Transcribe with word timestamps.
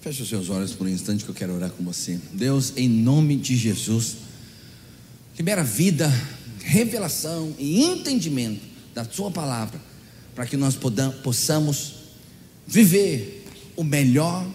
Feche 0.00 0.22
os 0.22 0.28
seus 0.28 0.48
olhos 0.48 0.72
por 0.72 0.86
um 0.86 0.90
instante 0.90 1.24
que 1.24 1.30
eu 1.30 1.34
quero 1.34 1.54
orar 1.54 1.70
com 1.70 1.82
você. 1.82 2.20
Deus, 2.32 2.72
em 2.76 2.88
nome 2.88 3.36
de 3.36 3.56
Jesus, 3.56 4.16
libera 5.36 5.64
vida, 5.64 6.08
revelação 6.62 7.52
e 7.58 7.82
entendimento 7.82 8.60
da 8.94 9.04
Sua 9.04 9.28
palavra, 9.28 9.80
para 10.36 10.46
que 10.46 10.56
nós 10.56 10.78
possamos 11.22 11.94
viver 12.64 13.44
o 13.74 13.82
melhor 13.82 14.46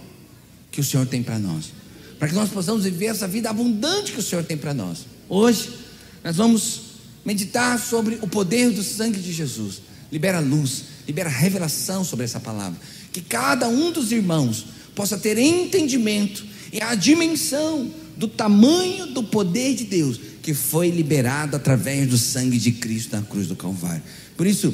que 0.71 0.79
o 0.79 0.83
Senhor 0.83 1.05
tem 1.05 1.21
para 1.21 1.37
nós, 1.37 1.73
para 2.17 2.29
que 2.29 2.35
nós 2.35 2.49
possamos 2.49 2.85
viver 2.85 3.07
essa 3.07 3.27
vida 3.27 3.49
abundante 3.49 4.13
que 4.13 4.19
o 4.19 4.23
Senhor 4.23 4.45
tem 4.45 4.57
para 4.57 4.73
nós. 4.73 4.99
Hoje, 5.27 5.73
nós 6.23 6.37
vamos 6.37 6.81
meditar 7.25 7.77
sobre 7.77 8.15
o 8.21 8.27
poder 8.27 8.71
do 8.71 8.81
sangue 8.81 9.19
de 9.19 9.33
Jesus. 9.33 9.81
Libera 10.09 10.39
luz, 10.39 10.83
libera 11.05 11.29
revelação 11.29 12.05
sobre 12.05 12.23
essa 12.23 12.39
palavra. 12.39 12.79
Que 13.11 13.19
cada 13.19 13.67
um 13.67 13.91
dos 13.91 14.11
irmãos 14.11 14.65
possa 14.95 15.17
ter 15.17 15.37
entendimento 15.37 16.45
e 16.71 16.81
a 16.81 16.95
dimensão 16.95 17.89
do 18.17 18.27
tamanho 18.27 19.07
do 19.07 19.23
poder 19.23 19.75
de 19.75 19.85
Deus 19.85 20.19
que 20.41 20.53
foi 20.53 20.89
liberado 20.89 21.55
através 21.55 22.07
do 22.07 22.17
sangue 22.17 22.57
de 22.57 22.71
Cristo 22.73 23.15
na 23.15 23.21
cruz 23.21 23.47
do 23.47 23.55
Calvário. 23.55 24.03
Por 24.35 24.45
isso, 24.45 24.73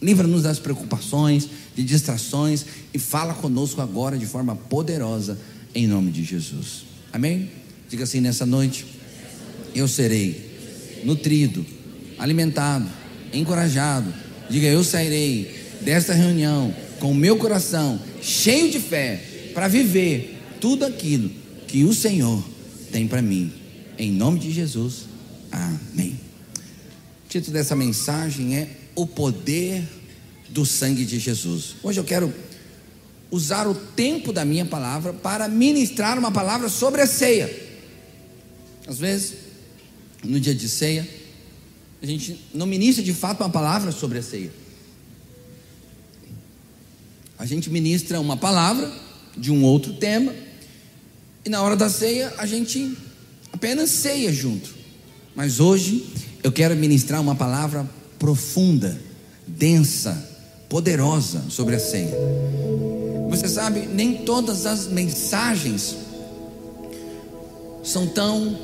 livra-nos 0.00 0.44
das 0.44 0.58
preocupações, 0.58 1.48
de 1.74 1.82
distrações 1.82 2.64
e 2.94 2.98
fala 2.98 3.34
conosco 3.34 3.80
agora 3.80 4.16
de 4.16 4.26
forma 4.26 4.54
poderosa, 4.54 5.38
em 5.74 5.86
nome 5.86 6.10
de 6.12 6.22
Jesus. 6.24 6.84
Amém? 7.12 7.50
Diga 7.88 8.04
assim 8.04 8.20
nessa 8.20 8.46
noite: 8.46 8.86
eu 9.74 9.88
serei 9.88 11.00
nutrido, 11.04 11.66
alimentado, 12.18 12.88
encorajado. 13.32 14.12
Diga, 14.48 14.66
eu 14.66 14.84
sairei 14.84 15.54
desta 15.80 16.12
reunião 16.12 16.74
com 16.98 17.10
o 17.10 17.14
meu 17.14 17.36
coração 17.36 18.00
cheio 18.20 18.70
de 18.70 18.78
fé 18.78 19.29
para 19.54 19.68
viver 19.68 20.38
tudo 20.60 20.84
aquilo 20.84 21.30
que 21.66 21.84
o 21.84 21.94
Senhor 21.94 22.42
tem 22.90 23.06
para 23.06 23.22
mim. 23.22 23.52
Em 23.98 24.10
nome 24.10 24.38
de 24.38 24.50
Jesus. 24.50 25.06
Amém. 25.50 26.18
O 27.24 27.28
título 27.28 27.52
dessa 27.52 27.76
mensagem 27.76 28.56
é 28.56 28.76
O 28.94 29.06
Poder 29.06 29.82
do 30.48 30.66
Sangue 30.66 31.04
de 31.04 31.18
Jesus. 31.18 31.76
Hoje 31.82 32.00
eu 32.00 32.04
quero 32.04 32.32
usar 33.30 33.68
o 33.68 33.74
tempo 33.74 34.32
da 34.32 34.44
minha 34.44 34.64
palavra 34.64 35.12
para 35.12 35.48
ministrar 35.48 36.18
uma 36.18 36.32
palavra 36.32 36.68
sobre 36.68 37.00
a 37.00 37.06
ceia. 37.06 37.68
Às 38.86 38.98
vezes, 38.98 39.34
no 40.24 40.40
dia 40.40 40.54
de 40.54 40.68
ceia, 40.68 41.08
a 42.02 42.06
gente 42.06 42.40
não 42.52 42.66
ministra 42.66 43.04
de 43.04 43.14
fato 43.14 43.40
uma 43.40 43.50
palavra 43.50 43.92
sobre 43.92 44.18
a 44.18 44.22
ceia. 44.22 44.50
A 47.38 47.46
gente 47.46 47.70
ministra 47.70 48.20
uma 48.20 48.36
palavra 48.36 48.90
de 49.36 49.50
um 49.50 49.64
outro 49.64 49.94
tema, 49.94 50.34
e 51.44 51.48
na 51.48 51.62
hora 51.62 51.76
da 51.76 51.88
ceia 51.88 52.32
a 52.38 52.46
gente 52.46 52.96
apenas 53.52 53.90
ceia 53.90 54.32
junto. 54.32 54.74
Mas 55.34 55.60
hoje 55.60 56.06
eu 56.42 56.52
quero 56.52 56.74
ministrar 56.76 57.20
uma 57.20 57.34
palavra 57.34 57.88
profunda, 58.18 59.00
densa, 59.46 60.28
poderosa 60.68 61.44
sobre 61.48 61.76
a 61.76 61.80
ceia. 61.80 62.14
Você 63.30 63.48
sabe, 63.48 63.80
nem 63.86 64.18
todas 64.24 64.66
as 64.66 64.88
mensagens 64.88 65.96
são 67.82 68.06
tão. 68.06 68.58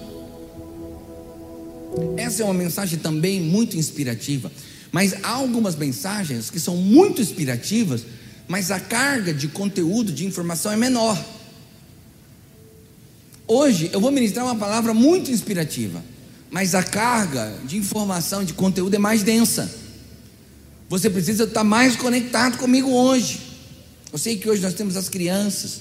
Essa 2.17 2.43
é 2.43 2.45
uma 2.45 2.55
mensagem 2.55 2.99
também 2.99 3.41
muito 3.41 3.77
inspirativa, 3.77 4.51
mas 4.93 5.15
há 5.23 5.31
algumas 5.31 5.77
mensagens 5.77 6.51
que 6.51 6.61
são 6.61 6.77
muito 6.77 7.23
inspirativas, 7.23 8.03
mas 8.49 8.71
a 8.71 8.79
carga 8.79 9.35
de 9.35 9.49
conteúdo, 9.49 10.13
de 10.13 10.25
informação 10.25 10.73
é 10.73 10.77
menor. 10.77 11.23
Hoje 13.47 13.91
eu 13.93 14.01
vou 14.01 14.11
ministrar 14.11 14.45
uma 14.45 14.57
palavra 14.57 14.93
muito 14.93 15.31
inspirativa, 15.31 16.03
mas 16.51 16.75
a 16.75 16.83
carga 16.83 17.59
de 17.65 17.77
informação, 17.77 18.45
de 18.45 18.53
conteúdo 18.53 18.95
é 18.95 18.99
mais 18.99 19.23
densa. 19.23 19.73
Você 20.89 21.11
precisa 21.11 21.45
estar 21.45 21.65
mais 21.65 21.97
conectado 21.97 22.59
comigo 22.59 22.91
hoje. 22.91 23.41
Eu 24.13 24.19
sei 24.19 24.37
que 24.37 24.49
hoje 24.49 24.63
nós 24.63 24.75
temos 24.75 24.97
as 24.97 25.09
crianças. 25.09 25.81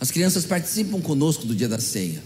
As 0.00 0.10
crianças 0.10 0.44
participam 0.44 1.00
conosco 1.00 1.44
do 1.46 1.54
dia 1.54 1.68
da 1.68 1.78
ceia. 1.78 2.22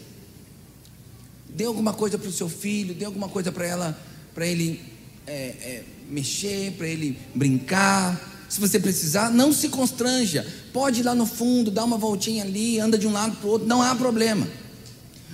Dê 1.54 1.65
alguma 1.65 1.92
coisa 1.92 2.16
para 2.19 2.28
o 2.28 2.32
seu 2.32 2.48
filho, 2.48 2.94
dê 2.94 3.04
alguma 3.04 3.28
coisa 3.28 3.53
para 3.53 3.66
ela, 3.66 3.98
para 4.34 4.47
ele 4.47 4.81
é, 5.26 5.32
é, 5.32 5.84
mexer, 6.09 6.72
para 6.72 6.86
ele 6.86 7.19
brincar. 7.34 8.31
Se 8.52 8.60
você 8.60 8.78
precisar, 8.78 9.30
não 9.30 9.50
se 9.50 9.70
constranja. 9.70 10.46
Pode 10.74 11.00
ir 11.00 11.04
lá 11.04 11.14
no 11.14 11.24
fundo, 11.24 11.70
dar 11.70 11.84
uma 11.84 11.96
voltinha 11.96 12.44
ali, 12.44 12.78
anda 12.78 12.98
de 12.98 13.06
um 13.06 13.10
lado 13.10 13.34
para 13.36 13.48
o 13.48 13.50
outro, 13.52 13.66
não 13.66 13.80
há 13.80 13.94
problema. 13.94 14.46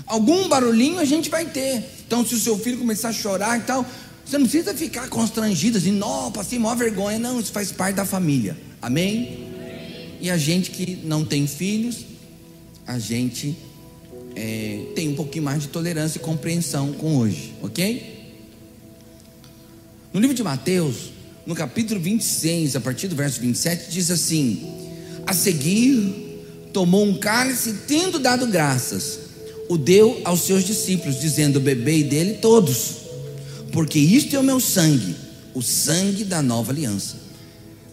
Algum 0.06 0.48
barulhinho 0.48 1.00
a 1.00 1.04
gente 1.04 1.28
vai 1.28 1.44
ter. 1.44 1.82
Então, 2.06 2.24
se 2.24 2.36
o 2.36 2.38
seu 2.38 2.56
filho 2.56 2.78
começar 2.78 3.08
a 3.08 3.12
chorar 3.12 3.58
e 3.58 3.62
tal, 3.62 3.84
você 4.24 4.38
não 4.38 4.46
precisa 4.46 4.72
ficar 4.72 5.08
constrangido 5.08 5.78
assim, 5.78 5.90
não, 5.90 6.30
passei 6.30 6.60
maior 6.60 6.76
vergonha. 6.76 7.18
Não, 7.18 7.40
isso 7.40 7.50
faz 7.50 7.72
parte 7.72 7.96
da 7.96 8.04
família. 8.04 8.56
Amém? 8.80 9.48
E 10.20 10.30
a 10.30 10.38
gente 10.38 10.70
que 10.70 11.00
não 11.02 11.24
tem 11.24 11.44
filhos, 11.44 12.04
a 12.86 13.00
gente 13.00 13.58
é, 14.36 14.92
tem 14.94 15.08
um 15.08 15.16
pouquinho 15.16 15.42
mais 15.42 15.62
de 15.62 15.68
tolerância 15.70 16.20
e 16.20 16.22
compreensão 16.22 16.92
com 16.92 17.16
hoje, 17.16 17.52
ok? 17.62 18.36
No 20.12 20.20
livro 20.20 20.36
de 20.36 20.44
Mateus, 20.44 21.17
no 21.48 21.54
capítulo 21.54 21.98
26, 21.98 22.76
a 22.76 22.80
partir 22.80 23.08
do 23.08 23.16
verso 23.16 23.40
27, 23.40 23.90
diz 23.90 24.10
assim: 24.10 24.70
A 25.26 25.32
seguir, 25.32 26.44
tomou 26.74 27.06
um 27.06 27.18
cálice, 27.18 27.72
tendo 27.88 28.18
dado 28.18 28.46
graças, 28.46 29.18
o 29.66 29.78
deu 29.78 30.20
aos 30.26 30.42
seus 30.42 30.62
discípulos, 30.62 31.18
dizendo: 31.18 31.58
Bebei 31.58 32.04
dele 32.04 32.34
todos, 32.34 32.96
porque 33.72 33.98
isto 33.98 34.36
é 34.36 34.38
o 34.38 34.42
meu 34.42 34.60
sangue, 34.60 35.16
o 35.54 35.62
sangue 35.62 36.22
da 36.22 36.42
nova 36.42 36.70
aliança 36.70 37.16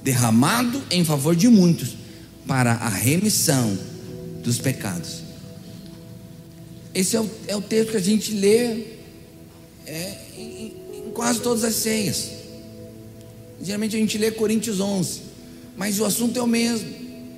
derramado 0.04 0.84
em 0.92 1.04
favor 1.04 1.36
de 1.36 1.48
muitos 1.48 1.96
para 2.46 2.74
a 2.74 2.90
remissão 2.90 3.76
dos 4.44 4.60
pecados. 4.60 5.24
Esse 6.94 7.16
é 7.16 7.22
o, 7.22 7.32
é 7.48 7.56
o 7.56 7.62
texto 7.62 7.92
que 7.92 7.98
a 7.98 8.02
gente 8.02 8.34
lê 8.34 8.84
é, 9.88 10.18
em, 10.38 10.74
em 11.08 11.12
quase 11.12 11.40
todas 11.40 11.64
as 11.64 11.74
ceias. 11.74 12.35
Geralmente 13.66 13.96
a 13.96 14.00
gente 14.00 14.20
lê 14.20 14.30
Coríntios 14.30 14.80
11, 14.80 15.22
mas 15.76 16.00
o 16.00 16.06
assunto 16.06 16.38
é 16.38 16.44
o 16.44 16.46
mesmo. 16.46 16.88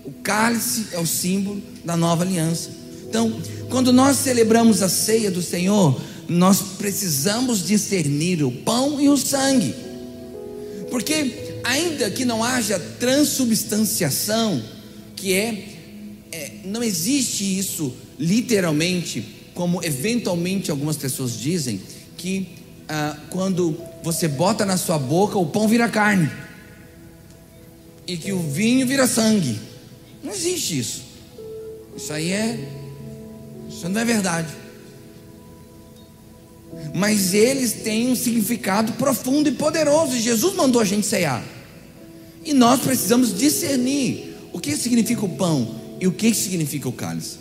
O 0.03 0.11
cálice 0.11 0.88
é 0.91 0.99
o 0.99 1.07
símbolo 1.07 1.63
da 1.85 1.95
nova 1.95 2.25
aliança. 2.25 2.69
Então, 3.07 3.41
quando 3.69 3.93
nós 3.93 4.17
celebramos 4.17 4.81
a 4.81 4.89
ceia 4.89 5.31
do 5.31 5.41
Senhor, 5.41 5.97
nós 6.27 6.61
precisamos 6.77 7.65
discernir 7.65 8.43
o 8.43 8.51
pão 8.51 8.99
e 8.99 9.07
o 9.07 9.15
sangue, 9.15 9.73
porque 10.91 11.61
ainda 11.63 12.11
que 12.11 12.25
não 12.25 12.44
haja 12.44 12.77
transubstanciação, 12.99 14.61
que 15.15 15.31
é, 15.33 15.69
é, 16.33 16.51
não 16.65 16.83
existe 16.83 17.57
isso 17.57 17.94
literalmente, 18.19 19.23
como 19.53 19.81
eventualmente 19.81 20.69
algumas 20.71 20.97
pessoas 20.97 21.39
dizem, 21.39 21.79
que 22.17 22.56
ah, 22.87 23.17
quando 23.29 23.77
você 24.03 24.27
bota 24.27 24.65
na 24.65 24.77
sua 24.77 24.97
boca, 24.97 25.37
o 25.37 25.45
pão 25.45 25.67
vira 25.67 25.89
carne, 25.89 26.31
e 28.07 28.15
que 28.15 28.31
o 28.31 28.39
vinho 28.39 28.87
vira 28.87 29.05
sangue. 29.05 29.59
Não 30.23 30.31
existe 30.31 30.79
isso. 30.79 31.03
Isso 31.95 32.13
aí 32.13 32.31
é. 32.31 32.69
Isso 33.69 33.87
não 33.89 33.99
é 33.99 34.05
verdade. 34.05 34.47
Mas 36.93 37.33
eles 37.33 37.73
têm 37.73 38.09
um 38.09 38.15
significado 38.15 38.93
profundo 38.93 39.49
e 39.49 39.51
poderoso. 39.51 40.15
E 40.15 40.21
Jesus 40.21 40.55
mandou 40.55 40.81
a 40.81 40.85
gente 40.85 41.05
ceiar. 41.05 41.43
E 42.45 42.53
nós 42.53 42.79
precisamos 42.79 43.37
discernir 43.37 44.35
o 44.53 44.59
que 44.59 44.75
significa 44.77 45.25
o 45.25 45.29
pão 45.29 45.75
e 45.99 46.07
o 46.07 46.11
que 46.11 46.33
significa 46.33 46.88
o 46.88 46.94
cálice. 46.94 47.38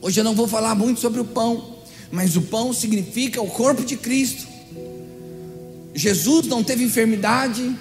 Hoje 0.00 0.20
eu 0.20 0.24
não 0.24 0.34
vou 0.34 0.46
falar 0.46 0.74
muito 0.74 1.00
sobre 1.00 1.20
o 1.20 1.24
pão, 1.24 1.77
mas 2.10 2.36
o 2.36 2.42
pão 2.42 2.72
significa 2.72 3.40
o 3.40 3.48
corpo 3.48 3.84
de 3.84 3.96
Cristo. 3.96 4.46
Jesus 5.94 6.46
não 6.46 6.62
teve 6.62 6.84
enfermidade, 6.84 7.74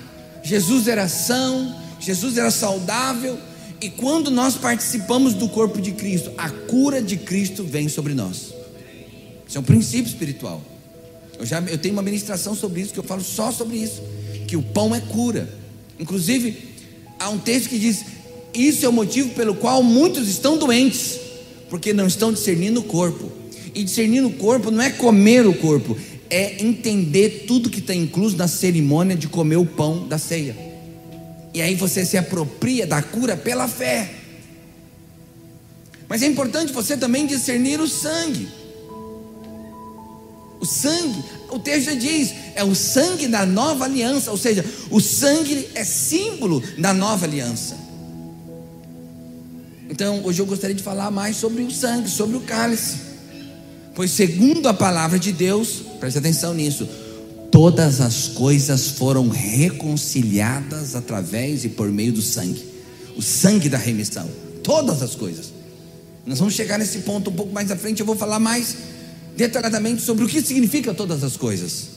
Jesus 0.44 0.88
era 0.88 1.08
são, 1.08 1.76
Jesus 2.00 2.38
era 2.38 2.52
saudável, 2.52 3.38
e 3.80 3.90
quando 3.90 4.32
nós 4.32 4.56
participamos 4.56 5.34
do 5.34 5.48
corpo 5.48 5.80
de 5.80 5.92
Cristo, 5.92 6.32
a 6.38 6.50
cura 6.50 7.02
de 7.02 7.16
Cristo 7.16 7.64
vem 7.64 7.88
sobre 7.88 8.14
nós. 8.14 8.54
Isso 9.48 9.58
é 9.58 9.62
um 9.62 9.64
princípio 9.64 10.10
espiritual. 10.10 10.62
Eu 11.40 11.46
já 11.46 11.62
eu 11.62 11.78
tenho 11.78 11.94
uma 11.94 12.02
ministração 12.02 12.56
sobre 12.56 12.82
isso 12.82 12.94
que 12.94 13.00
eu 13.00 13.04
falo 13.04 13.22
só 13.24 13.52
sobre 13.52 13.78
isso, 13.78 14.02
que 14.48 14.58
o 14.58 14.64
pão 14.64 14.96
é 14.96 15.00
cura. 15.00 15.48
Inclusive, 16.00 16.58
há 17.20 17.30
um 17.30 17.38
texto 17.38 17.70
que 17.70 17.78
diz: 17.78 18.04
Isso 18.54 18.86
é 18.86 18.90
o 18.90 18.94
motivo 18.94 19.30
pelo 19.36 19.56
qual 19.56 19.84
muitos 19.84 20.28
estão 20.28 20.58
doentes, 20.58 21.20
porque 21.70 21.94
não 21.94 22.08
estão 22.08 22.34
discernindo 22.34 22.80
o 22.80 22.84
corpo. 22.84 23.32
E 23.78 23.84
discernir 23.84 24.26
o 24.26 24.32
corpo 24.32 24.72
não 24.72 24.82
é 24.82 24.90
comer 24.90 25.46
o 25.46 25.54
corpo, 25.54 25.96
é 26.32 26.66
entender 26.66 27.46
tudo 27.48 27.70
que 27.70 27.78
está 27.78 27.94
incluso 27.94 28.36
na 28.36 28.48
cerimônia 28.48 29.16
de 29.16 29.28
comer 29.28 29.58
o 29.58 29.68
pão 29.68 30.08
da 30.08 30.18
ceia. 30.18 30.58
E 31.54 31.62
aí 31.62 31.76
você 31.76 32.04
se 32.04 32.18
apropria 32.18 32.88
da 32.88 33.04
cura 33.04 33.38
pela 33.38 33.68
fé. 33.68 34.10
Mas 36.10 36.24
é 36.24 36.26
importante 36.26 36.74
você 36.74 36.98
também 36.98 37.28
discernir 37.28 37.80
o 37.80 37.88
sangue. 37.88 38.48
O 40.60 40.66
sangue, 40.66 41.24
o 41.52 41.60
texto 41.60 41.96
diz, 41.96 42.34
é 42.56 42.64
o 42.64 42.74
sangue 42.74 43.28
da 43.28 43.46
nova 43.46 43.86
aliança, 43.86 44.32
ou 44.32 44.38
seja, 44.38 44.66
o 44.90 45.00
sangue 45.00 45.70
é 45.76 45.84
símbolo 45.84 46.64
da 46.80 46.96
nova 46.96 47.28
aliança. 47.28 47.78
Então, 49.88 50.22
hoje 50.24 50.42
eu 50.42 50.48
gostaria 50.48 50.76
de 50.76 50.82
falar 50.82 51.12
mais 51.12 51.36
sobre 51.38 51.62
o 51.62 51.70
sangue, 51.70 52.10
sobre 52.10 52.38
o 52.38 52.42
cálice. 52.42 53.06
Pois, 53.98 54.12
segundo 54.12 54.70
a 54.70 54.76
palavra 54.76 55.18
de 55.18 55.32
Deus, 55.32 55.82
preste 56.00 56.20
atenção 56.20 56.54
nisso, 56.54 56.88
todas 57.52 58.00
as 58.00 58.28
coisas 58.28 58.90
foram 58.90 59.28
reconciliadas 59.28 60.94
através 60.94 61.66
e 61.66 61.70
por 61.70 61.92
meio 61.92 62.14
do 62.14 62.22
sangue 62.22 62.64
o 63.16 63.24
sangue 63.24 63.68
da 63.68 63.78
remissão. 63.80 64.30
Todas 64.62 65.02
as 65.02 65.16
coisas. 65.16 65.52
Nós 66.28 66.38
vamos 66.38 66.54
chegar 66.54 66.78
nesse 66.78 67.00
ponto 67.00 67.32
um 67.32 67.34
pouco 67.34 67.52
mais 67.52 67.72
à 67.72 67.76
frente. 67.76 68.00
Eu 68.00 68.06
vou 68.06 68.16
falar 68.16 68.38
mais 68.38 68.78
detalhadamente 69.36 70.04
sobre 70.04 70.26
o 70.26 70.28
que 70.28 70.44
significa 70.44 70.94
todas 70.94 71.24
as 71.24 71.36
coisas. 71.36 71.88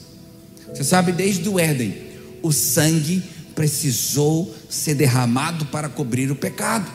Você 0.72 0.82
sabe, 0.82 1.12
desde 1.12 1.46
o 1.50 1.60
Éden, 1.60 1.94
o 2.42 2.50
sangue 2.50 3.22
precisou 3.54 4.54
ser 4.70 4.94
derramado 4.94 5.66
para 5.66 5.90
cobrir 5.90 6.30
o 6.30 6.34
pecado. 6.34 6.90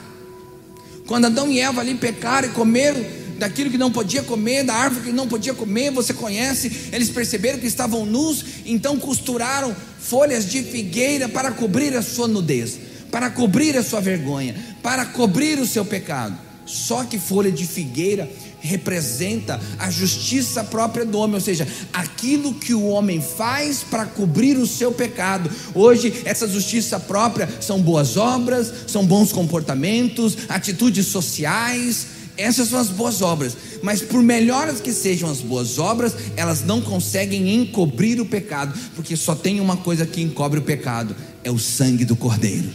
Quando 1.05 1.25
Adão 1.25 1.51
e 1.51 1.59
Eva 1.59 1.81
ali 1.81 1.93
pecaram 1.93 2.47
e 2.47 2.51
comeram 2.53 3.05
daquilo 3.37 3.69
que 3.69 3.77
não 3.77 3.91
podia 3.91 4.23
comer, 4.23 4.63
da 4.63 4.73
árvore 4.73 5.05
que 5.05 5.11
não 5.11 5.27
podia 5.27 5.53
comer, 5.53 5.91
você 5.91 6.13
conhece, 6.13 6.89
eles 6.91 7.09
perceberam 7.09 7.59
que 7.59 7.67
estavam 7.67 8.05
nus, 8.05 8.43
então 8.65 8.97
costuraram 8.99 9.75
folhas 9.99 10.45
de 10.49 10.63
figueira 10.63 11.27
para 11.27 11.51
cobrir 11.51 11.95
a 11.95 12.01
sua 12.01 12.27
nudez, 12.27 12.77
para 13.11 13.29
cobrir 13.29 13.77
a 13.77 13.83
sua 13.83 14.01
vergonha, 14.01 14.55
para 14.81 15.05
cobrir 15.05 15.59
o 15.59 15.65
seu 15.65 15.85
pecado. 15.85 16.45
Só 16.65 17.03
que 17.03 17.19
folha 17.19 17.51
de 17.51 17.65
figueira 17.65 18.27
representa 18.59 19.61
a 19.77 19.91
justiça 19.91 20.63
própria 20.63 21.05
do 21.05 21.19
homem, 21.19 21.35
ou 21.35 21.41
seja, 21.41 21.67
aquilo 21.93 22.55
que 22.55 22.73
o 22.73 22.87
homem 22.87 23.21
faz 23.21 23.83
para 23.89 24.05
cobrir 24.05 24.57
o 24.57 24.65
seu 24.65 24.91
pecado. 24.91 25.49
Hoje, 25.75 26.21
essa 26.25 26.47
justiça 26.47 26.99
própria 26.99 27.47
são 27.61 27.79
boas 27.79 28.17
obras, 28.17 28.73
são 28.87 29.05
bons 29.05 29.31
comportamentos, 29.31 30.35
atitudes 30.49 31.05
sociais. 31.05 32.14
Essas 32.37 32.69
são 32.69 32.79
as 32.79 32.89
boas 32.89 33.21
obras, 33.21 33.55
mas 33.81 34.01
por 34.01 34.21
melhores 34.21 34.81
que 34.81 34.91
sejam 34.91 35.29
as 35.29 35.39
boas 35.39 35.79
obras, 35.79 36.13
elas 36.35 36.63
não 36.63 36.81
conseguem 36.81 37.55
encobrir 37.55 38.19
o 38.19 38.25
pecado, 38.25 38.77
porque 38.95 39.15
só 39.15 39.33
tem 39.33 39.59
uma 39.59 39.77
coisa 39.77 40.05
que 40.05 40.21
encobre 40.21 40.59
o 40.59 40.63
pecado: 40.63 41.15
é 41.43 41.51
o 41.51 41.59
sangue 41.59 42.03
do 42.03 42.15
Cordeiro. 42.15 42.69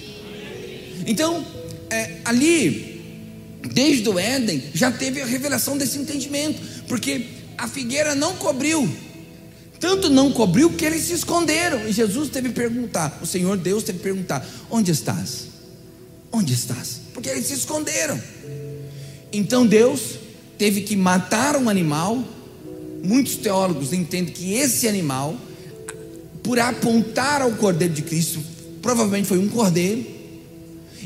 Então, 1.07 1.45
é, 1.91 2.19
ali 2.25 2.91
desde 3.69 4.09
o 4.09 4.19
Éden, 4.19 4.62
já 4.73 4.91
teve 4.91 5.21
a 5.21 5.27
revelação 5.27 5.77
desse 5.77 5.99
entendimento, 5.99 6.61
porque 6.89 7.27
a 7.59 7.69
figueira 7.69 8.15
não 8.15 8.35
cobriu, 8.37 8.89
tanto 9.79 10.09
não 10.09 10.33
cobriu 10.33 10.71
que 10.71 10.85
eles 10.85 11.03
se 11.03 11.12
esconderam, 11.12 11.87
e 11.87 11.93
Jesus 11.93 12.31
teve 12.31 12.49
que 12.49 12.55
perguntar, 12.55 13.19
o 13.23 13.27
Senhor 13.27 13.57
Deus 13.57 13.83
teve 13.83 13.99
que 13.99 14.05
perguntar: 14.05 14.47
onde 14.71 14.91
estás? 14.91 15.49
Onde 16.33 16.55
estás? 16.55 17.01
Porque 17.12 17.29
eles 17.29 17.47
se 17.47 17.55
esconderam. 17.55 18.21
Então 19.32 19.67
Deus 19.67 20.19
teve 20.59 20.82
que 20.82 20.97
matar 20.97 21.56
um 21.56 21.69
animal. 21.69 22.23
Muitos 23.03 23.37
teólogos 23.37 23.93
entendem 23.93 24.32
que 24.32 24.55
esse 24.55 24.87
animal, 24.87 25.37
por 26.43 26.59
apontar 26.59 27.41
ao 27.41 27.53
Cordeiro 27.53 27.94
de 27.94 28.03
Cristo, 28.03 28.41
provavelmente 28.82 29.29
foi 29.29 29.38
um 29.38 29.49
cordeiro, 29.49 30.05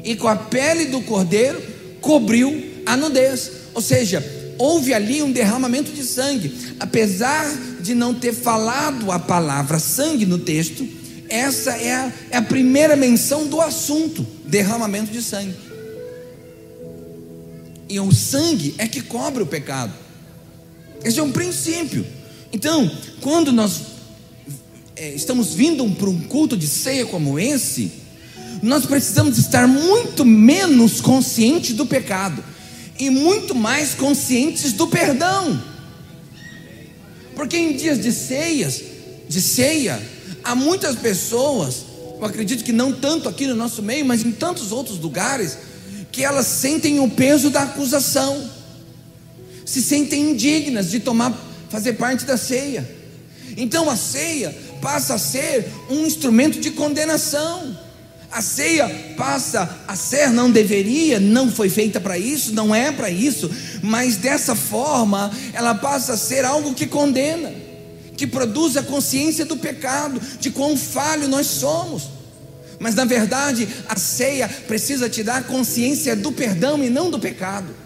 e 0.02 0.16
com 0.16 0.26
a 0.26 0.36
pele 0.36 0.86
do 0.86 1.00
cordeiro 1.02 1.62
cobriu 2.00 2.72
a 2.84 2.96
nudez. 2.96 3.50
Ou 3.74 3.80
seja, 3.80 4.24
houve 4.58 4.92
ali 4.92 5.22
um 5.22 5.30
derramamento 5.30 5.92
de 5.92 6.02
sangue. 6.02 6.52
Apesar 6.80 7.48
de 7.80 7.94
não 7.94 8.14
ter 8.14 8.32
falado 8.32 9.12
a 9.12 9.18
palavra 9.18 9.78
sangue 9.78 10.26
no 10.26 10.38
texto, 10.38 10.86
essa 11.28 11.72
é 11.72 11.92
a, 11.92 12.12
é 12.30 12.36
a 12.38 12.42
primeira 12.42 12.96
menção 12.96 13.46
do 13.46 13.60
assunto: 13.60 14.26
derramamento 14.44 15.12
de 15.12 15.22
sangue. 15.22 15.54
E 17.88 18.00
o 18.00 18.12
sangue 18.12 18.74
é 18.78 18.88
que 18.88 19.00
cobre 19.02 19.42
o 19.42 19.46
pecado. 19.46 19.92
Esse 21.04 21.20
é 21.20 21.22
um 21.22 21.32
princípio. 21.32 22.06
Então, 22.52 22.90
quando 23.20 23.52
nós 23.52 23.80
é, 24.96 25.12
estamos 25.14 25.54
vindo 25.54 25.84
para 25.96 26.08
um 26.08 26.20
culto 26.20 26.56
de 26.56 26.66
ceia 26.66 27.04
como 27.04 27.38
esse, 27.38 27.92
nós 28.62 28.86
precisamos 28.86 29.36
estar 29.38 29.66
muito 29.66 30.24
menos 30.24 31.00
conscientes 31.00 31.74
do 31.74 31.84
pecado 31.84 32.42
e 32.98 33.10
muito 33.10 33.54
mais 33.54 33.94
conscientes 33.94 34.72
do 34.72 34.86
perdão. 34.86 35.62
Porque 37.34 37.56
em 37.56 37.76
dias 37.76 38.00
de 38.00 38.12
ceias, 38.12 38.80
de 39.28 39.40
ceia, 39.40 40.00
há 40.42 40.54
muitas 40.54 40.96
pessoas, 40.96 41.84
eu 42.18 42.24
acredito 42.24 42.62
que 42.62 42.72
não 42.72 42.92
tanto 42.92 43.28
aqui 43.28 43.46
no 43.46 43.56
nosso 43.56 43.82
meio, 43.82 44.06
mas 44.06 44.24
em 44.24 44.30
tantos 44.30 44.70
outros 44.70 44.98
lugares, 44.98 45.58
que 46.14 46.24
elas 46.24 46.46
sentem 46.46 47.00
o 47.00 47.10
peso 47.10 47.50
da 47.50 47.62
acusação, 47.62 48.48
se 49.66 49.82
sentem 49.82 50.30
indignas 50.30 50.88
de 50.88 51.00
tomar, 51.00 51.36
fazer 51.68 51.94
parte 51.94 52.24
da 52.24 52.36
ceia. 52.36 52.88
Então 53.56 53.90
a 53.90 53.96
ceia 53.96 54.56
passa 54.80 55.14
a 55.14 55.18
ser 55.18 55.68
um 55.90 56.06
instrumento 56.06 56.60
de 56.60 56.70
condenação. 56.70 57.76
A 58.30 58.40
ceia 58.40 58.88
passa 59.16 59.68
a 59.88 59.96
ser, 59.96 60.30
não 60.30 60.52
deveria, 60.52 61.18
não 61.18 61.50
foi 61.50 61.68
feita 61.68 62.00
para 62.00 62.16
isso, 62.16 62.54
não 62.54 62.72
é 62.72 62.92
para 62.92 63.10
isso, 63.10 63.50
mas 63.82 64.16
dessa 64.16 64.54
forma 64.54 65.32
ela 65.52 65.74
passa 65.74 66.12
a 66.12 66.16
ser 66.16 66.44
algo 66.44 66.74
que 66.74 66.86
condena, 66.86 67.52
que 68.16 68.24
produz 68.24 68.76
a 68.76 68.84
consciência 68.84 69.44
do 69.44 69.56
pecado, 69.56 70.20
de 70.38 70.52
quão 70.52 70.76
falho 70.76 71.26
nós 71.26 71.48
somos. 71.48 72.13
Mas 72.78 72.94
na 72.94 73.04
verdade, 73.04 73.68
a 73.88 73.96
ceia 73.96 74.48
precisa 74.48 75.08
te 75.08 75.22
dar 75.22 75.44
consciência 75.44 76.14
do 76.14 76.32
perdão 76.32 76.82
e 76.82 76.90
não 76.90 77.10
do 77.10 77.18
pecado. 77.18 77.84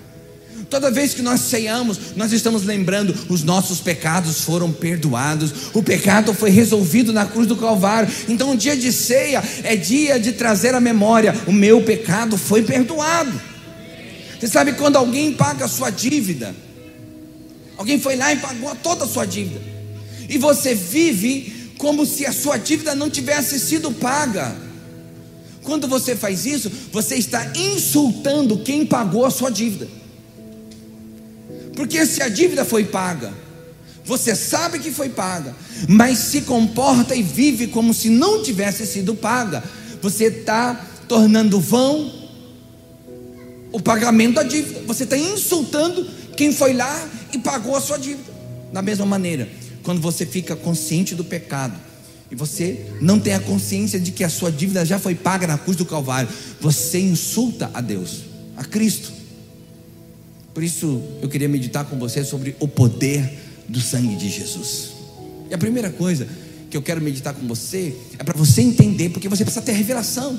Toda 0.70 0.90
vez 0.90 1.14
que 1.14 1.22
nós 1.22 1.40
ceiamos, 1.40 2.14
nós 2.14 2.32
estamos 2.32 2.64
lembrando: 2.64 3.14
os 3.28 3.42
nossos 3.42 3.80
pecados 3.80 4.42
foram 4.42 4.70
perdoados, 4.70 5.70
o 5.72 5.82
pecado 5.82 6.34
foi 6.34 6.50
resolvido 6.50 7.12
na 7.12 7.24
cruz 7.24 7.46
do 7.46 7.56
Calvário. 7.56 8.12
Então, 8.28 8.52
o 8.52 8.56
dia 8.56 8.76
de 8.76 8.92
ceia 8.92 9.42
é 9.62 9.76
dia 9.76 10.20
de 10.20 10.32
trazer 10.32 10.74
a 10.74 10.80
memória: 10.80 11.34
o 11.46 11.52
meu 11.52 11.82
pecado 11.82 12.36
foi 12.36 12.62
perdoado. 12.62 13.40
Você 14.38 14.46
sabe 14.46 14.72
quando 14.72 14.96
alguém 14.96 15.32
paga 15.32 15.64
a 15.64 15.68
sua 15.68 15.90
dívida, 15.90 16.54
alguém 17.76 17.98
foi 17.98 18.16
lá 18.16 18.32
e 18.32 18.36
pagou 18.36 18.74
toda 18.76 19.04
a 19.04 19.08
sua 19.08 19.24
dívida, 19.24 19.60
e 20.28 20.36
você 20.36 20.74
vive 20.74 21.72
como 21.78 22.04
se 22.04 22.26
a 22.26 22.32
sua 22.32 22.58
dívida 22.58 22.94
não 22.94 23.08
tivesse 23.08 23.58
sido 23.58 23.90
paga. 23.90 24.67
Quando 25.68 25.86
você 25.86 26.16
faz 26.16 26.46
isso, 26.46 26.72
você 26.90 27.16
está 27.16 27.52
insultando 27.54 28.60
quem 28.60 28.86
pagou 28.86 29.26
a 29.26 29.30
sua 29.30 29.50
dívida. 29.50 29.86
Porque 31.76 32.06
se 32.06 32.22
a 32.22 32.28
dívida 32.30 32.64
foi 32.64 32.86
paga, 32.86 33.34
você 34.02 34.34
sabe 34.34 34.78
que 34.78 34.90
foi 34.90 35.10
paga, 35.10 35.54
mas 35.86 36.20
se 36.20 36.40
comporta 36.40 37.14
e 37.14 37.22
vive 37.22 37.66
como 37.66 37.92
se 37.92 38.08
não 38.08 38.42
tivesse 38.42 38.86
sido 38.86 39.14
paga, 39.14 39.62
você 40.00 40.24
está 40.24 40.86
tornando 41.06 41.60
vão 41.60 42.14
o 43.70 43.78
pagamento 43.78 44.36
da 44.36 44.44
dívida. 44.44 44.80
Você 44.86 45.04
está 45.04 45.18
insultando 45.18 46.08
quem 46.34 46.50
foi 46.50 46.72
lá 46.72 47.06
e 47.30 47.36
pagou 47.36 47.76
a 47.76 47.80
sua 47.82 47.98
dívida. 47.98 48.32
Da 48.72 48.80
mesma 48.80 49.04
maneira, 49.04 49.46
quando 49.82 50.00
você 50.00 50.24
fica 50.24 50.56
consciente 50.56 51.14
do 51.14 51.24
pecado 51.24 51.87
e 52.30 52.34
você 52.34 52.86
não 53.00 53.18
tem 53.18 53.34
a 53.34 53.40
consciência 53.40 53.98
de 53.98 54.12
que 54.12 54.22
a 54.22 54.28
sua 54.28 54.52
dívida 54.52 54.84
já 54.84 54.98
foi 54.98 55.14
paga 55.14 55.46
na 55.46 55.56
cruz 55.56 55.76
do 55.76 55.86
Calvário, 55.86 56.28
você 56.60 56.98
insulta 57.00 57.70
a 57.72 57.80
Deus, 57.80 58.24
a 58.56 58.64
Cristo. 58.64 59.12
Por 60.52 60.62
isso 60.62 61.02
eu 61.22 61.28
queria 61.28 61.48
meditar 61.48 61.84
com 61.84 61.98
você 61.98 62.24
sobre 62.24 62.54
o 62.60 62.68
poder 62.68 63.30
do 63.68 63.80
sangue 63.80 64.16
de 64.16 64.28
Jesus. 64.28 64.90
E 65.50 65.54
a 65.54 65.58
primeira 65.58 65.90
coisa 65.90 66.28
que 66.70 66.76
eu 66.76 66.82
quero 66.82 67.00
meditar 67.00 67.34
com 67.34 67.46
você 67.46 67.94
é 68.18 68.24
para 68.24 68.36
você 68.36 68.60
entender, 68.60 69.08
porque 69.08 69.28
você 69.28 69.44
precisa 69.44 69.64
ter 69.64 69.72
revelação. 69.72 70.38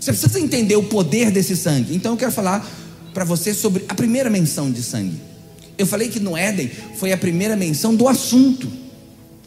Você 0.00 0.12
precisa 0.12 0.40
entender 0.40 0.76
o 0.76 0.84
poder 0.84 1.30
desse 1.30 1.56
sangue. 1.56 1.94
Então 1.94 2.12
eu 2.12 2.16
quero 2.16 2.32
falar 2.32 2.66
para 3.12 3.24
você 3.24 3.52
sobre 3.52 3.84
a 3.88 3.94
primeira 3.94 4.30
menção 4.30 4.70
de 4.70 4.82
sangue. 4.82 5.20
Eu 5.76 5.86
falei 5.86 6.08
que 6.08 6.20
no 6.20 6.36
Éden 6.36 6.70
foi 6.96 7.12
a 7.12 7.18
primeira 7.18 7.56
menção 7.56 7.94
do 7.94 8.08
assunto. 8.08 8.70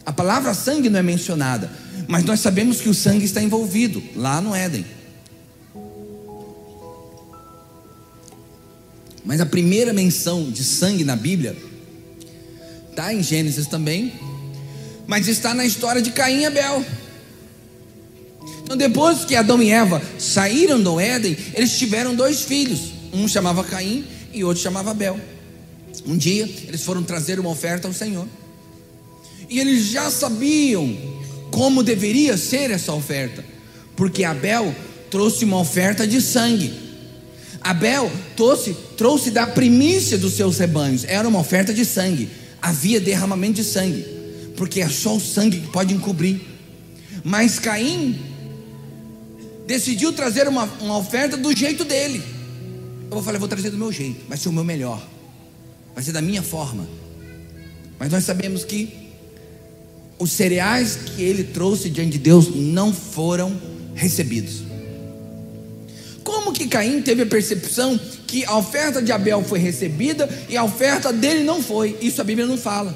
A 0.05 0.12
palavra 0.12 0.53
sangue 0.53 0.89
não 0.89 1.00
é 1.00 1.03
mencionada, 1.03 1.70
mas 2.08 2.24
nós 2.24 2.39
sabemos 2.39 2.81
que 2.81 2.89
o 2.89 2.93
sangue 2.93 3.25
está 3.25 3.41
envolvido 3.41 4.01
lá 4.15 4.41
no 4.41 4.55
Éden. 4.55 4.86
Mas 9.24 9.39
a 9.39 9.46
primeira 9.46 9.93
menção 9.93 10.50
de 10.50 10.63
sangue 10.63 11.03
na 11.03 11.15
Bíblia 11.15 11.55
está 12.89 13.13
em 13.13 13.22
Gênesis 13.22 13.67
também, 13.67 14.13
mas 15.05 15.27
está 15.27 15.53
na 15.53 15.65
história 15.65 16.01
de 16.01 16.12
Caim 16.12 16.41
e 16.41 16.46
Abel. 16.46 16.86
Então, 18.63 18.75
depois 18.75 19.25
que 19.25 19.36
Adão 19.36 19.62
e 19.62 19.70
Eva 19.70 20.01
saíram 20.17 20.81
do 20.81 21.00
Éden, 21.00 21.38
eles 21.53 21.77
tiveram 21.77 22.15
dois 22.15 22.41
filhos. 22.41 22.93
Um 23.13 23.27
chamava 23.27 23.63
Caim 23.63 24.05
e 24.34 24.43
outro 24.43 24.63
chamava 24.63 24.91
Abel. 24.91 25.20
Um 26.05 26.17
dia 26.17 26.43
eles 26.67 26.81
foram 26.84 27.03
trazer 27.03 27.39
uma 27.39 27.50
oferta 27.50 27.88
ao 27.88 27.93
Senhor. 27.93 28.27
E 29.51 29.60
eles 29.60 29.88
já 29.88 30.10
sabiam 30.10 30.98
como 31.51 31.84
deveria 31.84 32.38
ser 32.38 32.72
essa 32.72 32.93
oferta, 32.93 33.43
porque 33.98 34.24
Abel 34.24 34.74
trouxe 35.10 35.43
uma 35.43 35.60
oferta 35.60 36.08
de 36.08 36.22
sangue. 36.22 36.74
Abel 37.60 38.10
trouxe, 38.38 38.74
trouxe 38.96 39.29
da 39.29 39.46
primícia 39.46 40.17
dos 40.17 40.36
seus 40.36 40.58
rebanhos, 40.58 41.03
era 41.03 41.27
uma 41.27 41.39
oferta 41.39 41.74
de 41.74 41.84
sangue. 41.84 42.29
Havia 42.62 43.01
derramamento 43.01 43.55
de 43.55 43.65
sangue, 43.65 44.05
porque 44.55 44.79
é 44.79 44.88
só 44.88 45.17
o 45.17 45.20
sangue 45.20 45.60
que 45.60 45.67
pode 45.67 45.93
encobrir. 45.93 46.39
Mas 47.22 47.60
Caim 47.60 48.17
decidiu 49.67 50.13
trazer 50.13 50.48
uma, 50.48 50.63
uma 50.79 50.98
oferta 50.98 51.36
do 51.36 51.53
jeito 51.53 51.84
dele. 51.84 52.24
Eu 53.03 53.15
vou 53.15 53.22
falar, 53.22 53.36
eu 53.36 53.41
vou 53.41 53.50
trazer 53.50 53.70
do 53.70 53.77
meu 53.77 53.91
jeito, 53.91 54.22
vai 54.29 54.38
ser 54.38 54.48
o 54.48 54.53
meu 54.53 54.63
melhor, 54.63 55.05
vai 55.93 56.01
ser 56.01 56.13
da 56.13 56.22
minha 56.22 56.41
forma. 56.41 56.88
Mas 58.00 58.10
nós 58.10 58.24
sabemos 58.24 58.63
que 58.63 59.00
os 60.22 60.32
cereais 60.34 60.96
que 60.98 61.24
ele 61.24 61.44
trouxe 61.44 61.90
diante 61.90 62.12
de 62.12 62.20
Deus 62.20 62.56
não 62.56 62.94
foram 62.94 63.60
recebidos. 63.96 64.62
Como 66.24 66.54
que 66.54 66.68
Caim 66.68 67.01
teve 67.01 67.24
a 67.24 67.25
percepção 67.25 68.00
que 68.28 68.46
a 68.46 68.56
oferta 68.56 69.01
de 69.01 69.12
Abel 69.12 69.44
foi 69.44 69.58
recebida 69.58 70.30
e 70.48 70.56
a 70.56 70.63
oferta 70.63 71.12
dele 71.12 71.44
não 71.44 71.60
foi? 71.63 71.98
Isso 72.00 72.22
a 72.22 72.24
Bíblia 72.24 72.46
não 72.46 72.56
fala. 72.56 72.96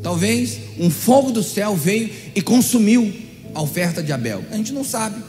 Talvez 0.00 0.60
um 0.78 0.88
fogo 0.88 1.32
do 1.32 1.42
céu 1.42 1.74
veio 1.74 2.08
e 2.32 2.40
consumiu 2.40 3.12
a 3.52 3.60
oferta 3.60 4.00
de 4.00 4.12
Abel. 4.12 4.44
A 4.52 4.56
gente 4.56 4.72
não 4.72 4.84
sabe. 4.84 5.20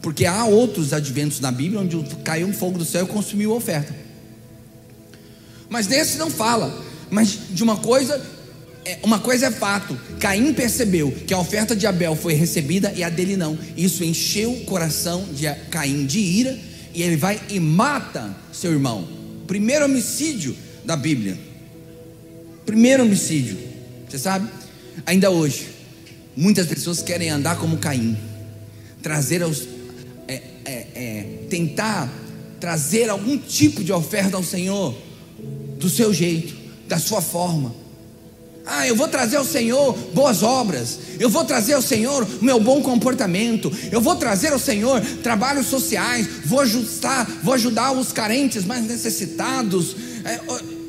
Porque 0.00 0.26
há 0.26 0.44
outros 0.44 0.92
adventos 0.92 1.38
na 1.38 1.52
Bíblia 1.52 1.78
onde 1.78 1.96
caiu 2.24 2.48
um 2.48 2.52
fogo 2.52 2.78
do 2.78 2.84
céu 2.84 3.04
e 3.04 3.08
consumiu 3.08 3.52
a 3.52 3.54
oferta. 3.54 3.94
Mas 5.70 5.86
nesse 5.86 6.18
não 6.18 6.28
fala. 6.28 6.76
Mas 7.08 7.38
de 7.48 7.62
uma 7.62 7.76
coisa, 7.76 8.20
uma 9.02 9.18
coisa 9.18 9.46
é 9.46 9.50
fato: 9.50 9.98
Caim 10.18 10.52
percebeu 10.52 11.12
que 11.26 11.32
a 11.32 11.38
oferta 11.38 11.74
de 11.74 11.86
Abel 11.86 12.16
foi 12.16 12.34
recebida 12.34 12.92
e 12.94 13.02
a 13.02 13.08
dele 13.08 13.36
não. 13.36 13.58
Isso 13.76 14.02
encheu 14.02 14.52
o 14.52 14.64
coração 14.64 15.26
de 15.32 15.46
Caim 15.70 16.04
de 16.06 16.18
ira 16.18 16.58
e 16.94 17.02
ele 17.02 17.16
vai 17.16 17.40
e 17.48 17.60
mata 17.60 18.34
seu 18.52 18.72
irmão. 18.72 19.06
Primeiro 19.46 19.84
homicídio 19.84 20.56
da 20.84 20.96
Bíblia. 20.96 21.38
Primeiro 22.66 23.04
homicídio. 23.04 23.58
Você 24.08 24.18
sabe? 24.18 24.48
Ainda 25.06 25.30
hoje, 25.30 25.68
muitas 26.36 26.66
pessoas 26.66 27.02
querem 27.02 27.30
andar 27.30 27.56
como 27.56 27.78
Caim, 27.78 28.16
trazer 29.00 29.42
aos 29.42 29.66
é, 30.28 30.42
é, 30.64 30.86
é, 30.94 31.26
tentar 31.48 32.12
trazer 32.60 33.10
algum 33.10 33.36
tipo 33.38 33.82
de 33.82 33.92
oferta 33.92 34.36
ao 34.36 34.44
Senhor 34.44 34.96
do 35.78 35.88
seu 35.88 36.12
jeito, 36.12 36.54
da 36.86 36.98
sua 36.98 37.20
forma. 37.20 37.81
Ah, 38.64 38.86
eu 38.86 38.94
vou 38.94 39.08
trazer 39.08 39.36
ao 39.36 39.44
Senhor 39.44 39.92
boas 40.14 40.42
obras, 40.42 40.98
eu 41.18 41.28
vou 41.28 41.44
trazer 41.44 41.72
ao 41.74 41.82
Senhor 41.82 42.22
o 42.40 42.44
meu 42.44 42.60
bom 42.60 42.80
comportamento, 42.80 43.72
eu 43.90 44.00
vou 44.00 44.14
trazer 44.14 44.52
ao 44.52 44.58
Senhor 44.58 45.00
trabalhos 45.22 45.66
sociais, 45.66 46.28
vou 46.44 46.60
ajustar, 46.60 47.28
vou 47.42 47.54
ajudar 47.54 47.90
os 47.92 48.12
carentes 48.12 48.64
mais 48.64 48.86
necessitados, 48.86 49.96
é, 50.24 50.40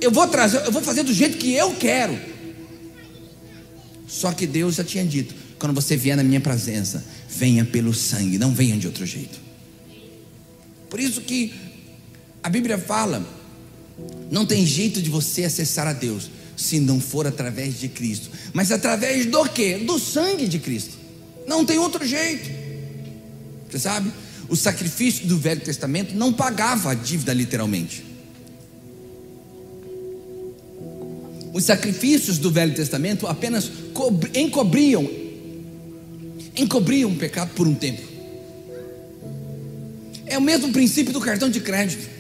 eu 0.02 0.12
vou 0.12 0.28
trazer, 0.28 0.64
eu 0.66 0.72
vou 0.72 0.84
fazer 0.84 1.04
do 1.04 1.14
jeito 1.14 1.38
que 1.38 1.54
eu 1.54 1.74
quero. 1.76 2.20
Só 4.08 4.32
que 4.32 4.46
Deus 4.46 4.76
já 4.76 4.84
tinha 4.84 5.04
dito: 5.04 5.34
quando 5.58 5.74
você 5.74 5.98
vier 5.98 6.16
na 6.16 6.24
minha 6.24 6.42
presença, 6.42 7.04
venha 7.28 7.66
pelo 7.66 7.94
sangue, 7.94 8.38
não 8.38 8.54
venha 8.54 8.78
de 8.78 8.86
outro 8.86 9.06
jeito. 9.06 9.40
Por 10.92 11.00
isso 11.00 11.22
que 11.22 11.52
a 12.44 12.50
Bíblia 12.50 12.78
fala: 12.78 13.26
não 14.30 14.46
tem 14.46 14.64
jeito 14.64 15.02
de 15.02 15.10
você 15.10 15.46
acessar 15.46 15.88
a 15.88 15.94
Deus 15.94 16.30
se 16.56 16.80
não 16.80 17.00
for 17.00 17.28
através 17.28 17.80
de 17.80 17.88
Cristo. 17.88 18.30
Mas 18.54 18.72
através 18.72 19.26
do 19.26 19.48
que? 19.50 19.78
Do 19.78 20.00
sangue 20.00 20.48
de 20.48 20.60
Cristo. 20.60 20.98
Não 21.48 21.66
tem 21.66 21.78
outro 21.78 22.06
jeito. 22.06 22.50
Você 23.70 23.80
sabe? 23.80 24.12
O 24.48 24.56
sacrifício 24.56 25.26
do 25.26 25.38
Velho 25.38 25.62
Testamento 25.62 26.14
não 26.16 26.32
pagava 26.32 26.92
a 26.92 26.94
dívida 26.94 27.34
literalmente. 27.34 28.04
Os 31.54 31.66
sacrifícios 31.66 32.38
do 32.38 32.52
Velho 32.52 32.74
Testamento 32.74 33.28
apenas 33.28 33.72
encobriam 34.34 35.10
encobriam 36.56 37.12
o 37.12 37.16
pecado 37.16 37.52
por 37.56 37.68
um 37.68 37.74
tempo. 37.74 38.02
É 40.26 40.38
o 40.38 40.42
mesmo 40.42 40.72
princípio 40.72 41.12
do 41.12 41.20
cartão 41.20 41.50
de 41.50 41.60
crédito. 41.60 42.13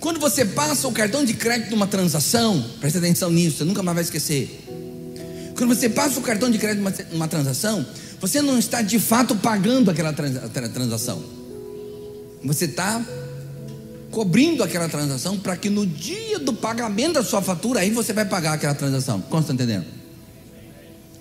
Quando 0.00 0.20
você 0.20 0.44
passa 0.44 0.86
o 0.86 0.92
cartão 0.92 1.24
de 1.24 1.34
crédito 1.34 1.70
numa 1.70 1.86
transação, 1.86 2.64
presta 2.80 2.98
atenção 2.98 3.30
nisso, 3.30 3.58
você 3.58 3.64
nunca 3.64 3.82
mais 3.82 3.94
vai 3.94 4.04
esquecer. 4.04 4.64
Quando 5.56 5.74
você 5.74 5.88
passa 5.88 6.18
o 6.20 6.22
cartão 6.22 6.50
de 6.50 6.58
crédito 6.58 6.84
numa, 7.12 7.26
transação, 7.26 7.84
você 8.20 8.42
não 8.42 8.58
está 8.58 8.82
de 8.82 8.98
fato 8.98 9.34
pagando 9.36 9.90
aquela 9.90 10.12
transação. 10.12 11.22
Você 12.44 12.66
está 12.66 13.04
cobrindo 14.10 14.62
aquela 14.62 14.88
transação 14.88 15.38
para 15.38 15.56
que 15.56 15.70
no 15.70 15.86
dia 15.86 16.38
do 16.38 16.52
pagamento 16.52 17.14
da 17.14 17.24
sua 17.24 17.40
fatura, 17.40 17.80
aí 17.80 17.90
você 17.90 18.12
vai 18.12 18.26
pagar 18.26 18.52
aquela 18.52 18.74
transação. 18.74 19.20
Como 19.22 19.40
está 19.40 19.54
entendendo? 19.54 19.86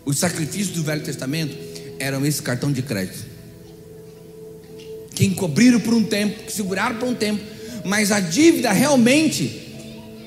Os 0.06 0.20
sacrifícios 0.20 0.76
do 0.76 0.84
Velho 0.84 1.02
Testamento 1.02 1.56
eram 1.98 2.26
esse 2.26 2.42
cartão 2.42 2.72
de 2.72 2.82
crédito. 2.82 3.26
Que 5.16 5.26
encobriram 5.26 5.80
por 5.80 5.94
um 5.94 6.04
tempo, 6.04 6.44
que 6.44 6.52
seguraram 6.52 6.98
por 6.98 7.08
um 7.08 7.16
tempo, 7.16 7.42
mas 7.84 8.12
a 8.12 8.20
dívida 8.20 8.72
realmente 8.72 9.64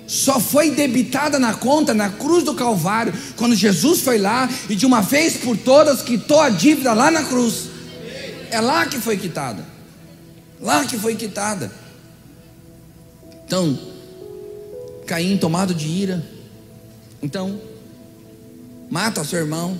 só 0.06 0.40
foi 0.40 0.70
debitada 0.70 1.38
na 1.38 1.54
conta 1.54 1.92
na 1.92 2.08
cruz 2.08 2.42
do 2.42 2.54
Calvário, 2.54 3.12
quando 3.36 3.54
Jesus 3.54 4.00
foi 4.00 4.18
lá 4.18 4.48
e 4.68 4.74
de 4.74 4.86
uma 4.86 5.02
vez 5.02 5.36
por 5.36 5.56
todas 5.56 6.02
quitou 6.02 6.40
a 6.40 6.48
dívida 6.48 6.94
lá 6.94 7.10
na 7.10 7.24
cruz. 7.24 7.68
É 8.50 8.60
lá 8.60 8.86
que 8.86 8.98
foi 8.98 9.18
quitada. 9.18 9.64
Lá 10.60 10.84
que 10.84 10.96
foi 10.98 11.14
quitada. 11.14 11.70
Então, 13.46 13.78
Caim 15.06 15.36
tomado 15.38 15.74
de 15.74 15.88
ira, 15.88 16.24
então 17.22 17.60
mata 18.90 19.24
seu 19.24 19.38
irmão, 19.38 19.78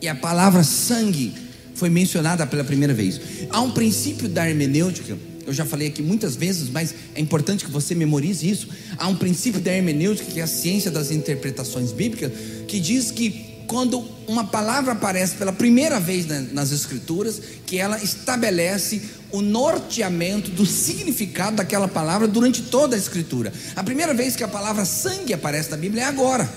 e 0.00 0.08
a 0.08 0.14
palavra 0.14 0.64
sangue 0.64 1.34
foi 1.74 1.88
mencionada 1.88 2.46
pela 2.46 2.64
primeira 2.64 2.92
vez. 2.92 3.20
Há 3.50 3.60
um 3.60 3.70
princípio 3.70 4.28
da 4.28 4.48
hermenêutica, 4.48 5.16
eu 5.46 5.52
já 5.52 5.64
falei 5.64 5.88
aqui 5.88 6.02
muitas 6.02 6.36
vezes, 6.36 6.68
mas 6.68 6.94
é 7.14 7.20
importante 7.20 7.64
que 7.64 7.70
você 7.70 7.94
memorize 7.94 8.48
isso. 8.48 8.68
Há 8.96 9.08
um 9.08 9.16
princípio 9.16 9.60
da 9.60 9.72
hermenêutica, 9.72 10.30
que 10.30 10.40
é 10.40 10.42
a 10.42 10.46
ciência 10.46 10.90
das 10.90 11.10
interpretações 11.10 11.92
bíblicas, 11.92 12.32
que 12.66 12.78
diz 12.78 13.10
que 13.10 13.52
quando 13.66 14.04
uma 14.26 14.44
palavra 14.44 14.92
aparece 14.92 15.36
pela 15.36 15.52
primeira 15.52 15.98
vez 15.98 16.26
nas 16.52 16.72
Escrituras, 16.72 17.40
que 17.66 17.78
ela 17.78 18.02
estabelece 18.02 19.00
o 19.30 19.40
norteamento 19.40 20.50
do 20.50 20.66
significado 20.66 21.56
daquela 21.56 21.88
palavra 21.88 22.28
durante 22.28 22.62
toda 22.62 22.94
a 22.94 22.98
Escritura. 22.98 23.52
A 23.74 23.82
primeira 23.82 24.12
vez 24.12 24.36
que 24.36 24.44
a 24.44 24.48
palavra 24.48 24.84
sangue 24.84 25.32
aparece 25.32 25.70
na 25.70 25.76
Bíblia 25.76 26.02
é 26.02 26.06
agora, 26.06 26.52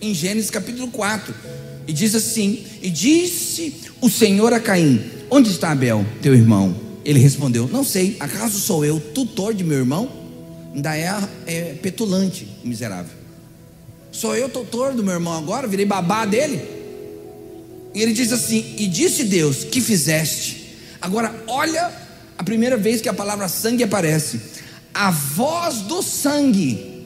em 0.00 0.14
Gênesis 0.14 0.50
capítulo 0.50 0.88
4. 0.88 1.34
E 1.86 1.92
diz 1.92 2.14
assim: 2.14 2.64
E 2.82 2.90
disse 2.90 3.74
o 4.00 4.08
Senhor 4.08 4.52
a 4.52 4.58
Caim: 4.58 5.04
Onde 5.30 5.50
está 5.50 5.70
Abel, 5.70 6.04
teu 6.22 6.34
irmão? 6.34 6.85
Ele 7.06 7.20
respondeu: 7.20 7.68
Não 7.68 7.84
sei, 7.84 8.16
acaso 8.18 8.58
sou 8.58 8.84
eu 8.84 8.98
tutor 8.98 9.54
de 9.54 9.62
meu 9.62 9.78
irmão? 9.78 10.10
Ainda 10.74 10.98
é, 10.98 11.08
é 11.46 11.74
petulante, 11.74 12.48
miserável. 12.64 13.12
Sou 14.10 14.34
eu 14.34 14.48
tutor 14.48 14.92
do 14.92 15.04
meu 15.04 15.14
irmão 15.14 15.32
agora, 15.32 15.68
virei 15.68 15.86
babá 15.86 16.24
dele. 16.24 16.60
E 17.94 18.02
ele 18.02 18.12
diz 18.12 18.32
assim: 18.32 18.74
E 18.76 18.88
disse 18.88 19.22
Deus: 19.22 19.62
Que 19.62 19.80
fizeste? 19.80 20.76
Agora, 21.00 21.32
olha 21.46 21.92
a 22.36 22.42
primeira 22.42 22.76
vez 22.76 23.00
que 23.00 23.08
a 23.08 23.14
palavra 23.14 23.46
sangue 23.46 23.84
aparece. 23.84 24.40
A 24.92 25.12
voz 25.12 25.82
do 25.82 26.02
sangue 26.02 27.04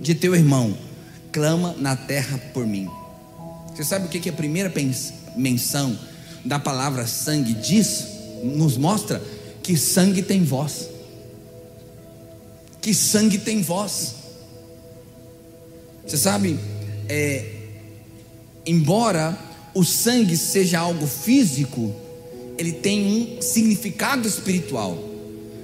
de 0.00 0.14
teu 0.14 0.34
irmão 0.34 0.78
clama 1.30 1.74
na 1.78 1.94
terra 1.94 2.38
por 2.54 2.66
mim. 2.66 2.88
Você 3.74 3.84
sabe 3.84 4.06
o 4.06 4.08
que, 4.08 4.18
que 4.18 4.30
a 4.30 4.32
primeira 4.32 4.72
menção 5.36 5.98
da 6.42 6.58
palavra 6.58 7.06
sangue 7.06 7.52
diz? 7.52 8.06
Nos 8.42 8.76
mostra 8.76 9.22
que 9.62 9.76
sangue 9.76 10.22
tem 10.22 10.44
voz. 10.44 10.88
Que 12.80 12.92
sangue 12.92 13.38
tem 13.38 13.62
voz. 13.62 14.14
Você 16.06 16.16
sabe, 16.16 16.58
é, 17.08 17.44
embora 18.66 19.38
o 19.74 19.84
sangue 19.84 20.36
seja 20.36 20.80
algo 20.80 21.06
físico, 21.06 21.94
ele 22.58 22.72
tem 22.72 23.06
um 23.06 23.42
significado 23.42 24.26
espiritual. 24.26 24.98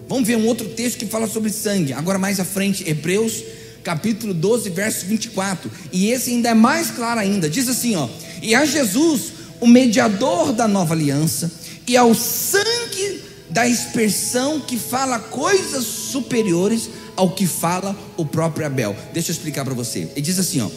Vamos 0.08 0.26
ver 0.26 0.36
um 0.36 0.46
outro 0.46 0.68
texto 0.70 0.98
que 0.98 1.06
fala 1.06 1.26
sobre 1.26 1.50
sangue, 1.50 1.92
agora 1.92 2.18
mais 2.18 2.40
à 2.40 2.44
frente, 2.44 2.88
Hebreus 2.88 3.42
capítulo 3.82 4.34
12, 4.34 4.70
verso 4.70 5.06
24. 5.06 5.70
E 5.92 6.10
esse 6.10 6.30
ainda 6.30 6.50
é 6.50 6.54
mais 6.54 6.90
claro 6.90 7.20
ainda. 7.20 7.48
Diz 7.48 7.68
assim, 7.68 7.96
ó: 7.96 8.08
"E 8.42 8.54
a 8.54 8.64
Jesus, 8.64 9.32
o 9.60 9.66
mediador 9.66 10.52
da 10.52 10.68
nova 10.68 10.94
aliança, 10.94 11.50
e 11.86 11.96
ao 11.96 12.14
sangue 12.14 13.27
da 13.50 13.66
expressão 13.66 14.60
que 14.60 14.78
fala 14.78 15.18
coisas 15.18 15.84
superiores 15.84 16.90
ao 17.16 17.30
que 17.30 17.46
fala 17.46 17.96
o 18.16 18.24
próprio 18.24 18.66
Abel. 18.66 18.96
Deixa 19.12 19.30
eu 19.30 19.34
explicar 19.34 19.64
para 19.64 19.74
você. 19.74 20.00
Ele 20.12 20.20
diz 20.20 20.38
assim, 20.38 20.60
ó: 20.60 20.70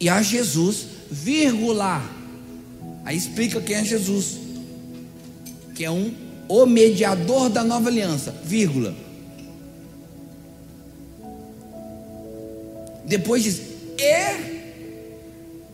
"E 0.00 0.08
a 0.08 0.22
Jesus, 0.22 0.86
vírgula". 1.10 2.02
Aí 3.04 3.16
explica 3.16 3.60
quem 3.60 3.76
é 3.76 3.84
Jesus. 3.84 4.38
Que 5.74 5.84
é 5.84 5.90
um 5.90 6.14
o 6.48 6.66
mediador 6.66 7.48
da 7.48 7.64
nova 7.64 7.88
aliança, 7.88 8.34
vírgula. 8.44 8.94
Depois 13.06 13.42
diz: 13.42 13.60
"E 13.98 14.74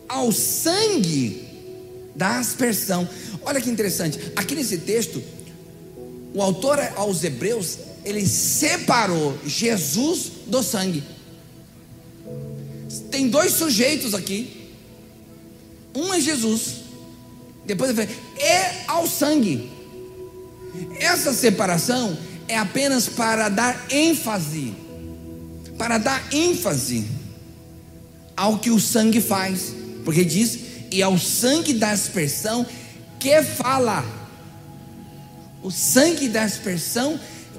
ao 0.09 0.33
sangue 0.33 1.45
da 2.15 2.39
aspersão". 2.39 3.09
Olha 3.43 3.61
que 3.61 3.71
interessante. 3.71 4.19
Aqui 4.37 4.55
nesse 4.55 4.79
texto, 4.79 5.23
o 6.35 6.43
autor 6.43 6.79
aos 6.97 7.25
Hebreus, 7.25 7.79
ele 8.05 8.27
separou 8.27 9.37
Jesus 9.45 10.31
do 10.47 10.63
sangue. 10.63 11.03
Tem 13.11 13.29
dois 13.29 13.53
sujeitos 13.53 14.15
aqui. 14.15 14.71
Um 15.95 16.15
é 16.15 16.21
Jesus. 16.21 16.77
Depois 17.67 17.91
ele 17.91 18.07
fala, 18.07 18.19
e 18.39 18.89
ao 18.89 19.07
sangue. 19.07 19.71
Essa 20.99 21.33
separação 21.33 22.17
é 22.47 22.57
apenas 22.57 23.09
para 23.09 23.49
dar 23.49 23.87
ênfase, 23.91 24.75
para 25.77 25.99
dar 25.99 26.33
ênfase 26.33 27.05
ao 28.37 28.59
que 28.59 28.71
o 28.71 28.81
sangue 28.81 29.21
faz, 29.21 29.75
porque 30.05 30.25
diz, 30.25 30.59
e 30.91 31.03
ao 31.03 31.19
sangue 31.19 31.75
da 31.75 31.91
aspersão 31.91 32.65
que 33.19 33.43
fala, 33.43 34.05
o 35.63 35.71
sangue 35.71 36.29
da 36.29 36.43
aspersão 36.43 37.19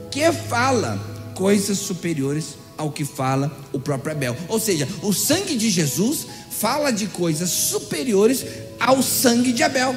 que 0.10 0.31
fala 0.31 0.98
coisas 1.36 1.77
superiores 1.77 2.55
ao 2.77 2.91
que 2.91 3.05
fala 3.05 3.55
o 3.72 3.79
próprio 3.79 4.12
Abel. 4.12 4.36
Ou 4.48 4.60
seja, 4.60 4.88
o 5.03 5.13
sangue 5.13 5.55
de 5.55 5.70
Jesus 5.70 6.25
fala 6.50 6.91
de 6.91 7.08
coisas 7.08 7.50
superiores 7.50 8.46
ao 8.79 9.01
sangue 9.01 9.53
de 9.53 9.63
Abel. 9.63 9.96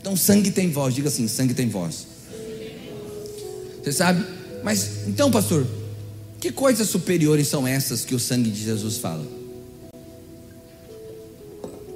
Então, 0.00 0.16
sangue 0.16 0.52
tem 0.52 0.70
voz, 0.70 0.94
diga 0.94 1.08
assim: 1.08 1.26
sangue 1.26 1.52
tem 1.52 1.68
voz. 1.68 2.06
Você 3.82 3.92
sabe? 3.92 4.24
Mas, 4.62 5.06
então, 5.06 5.30
pastor, 5.30 5.66
que 6.40 6.52
coisas 6.52 6.88
superiores 6.88 7.48
são 7.48 7.66
essas 7.66 8.04
que 8.04 8.14
o 8.14 8.20
sangue 8.20 8.50
de 8.50 8.62
Jesus 8.62 8.98
fala? 8.98 9.26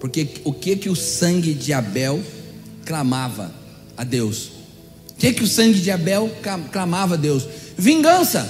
Porque 0.00 0.28
o 0.44 0.52
que 0.52 0.76
que 0.76 0.88
o 0.88 0.96
sangue 0.96 1.52
de 1.52 1.72
Abel 1.72 2.20
clamava 2.84 3.60
a 4.00 4.04
Deus? 4.04 4.47
O 5.11 5.14
que 5.19 5.35
que 5.35 5.45
o 5.45 5.47
sangue 5.47 5.78
de 5.78 5.90
Abel 5.90 6.35
clamava 6.73 7.14
a 7.14 7.19
Deus? 7.19 7.47
Vingança, 7.76 8.49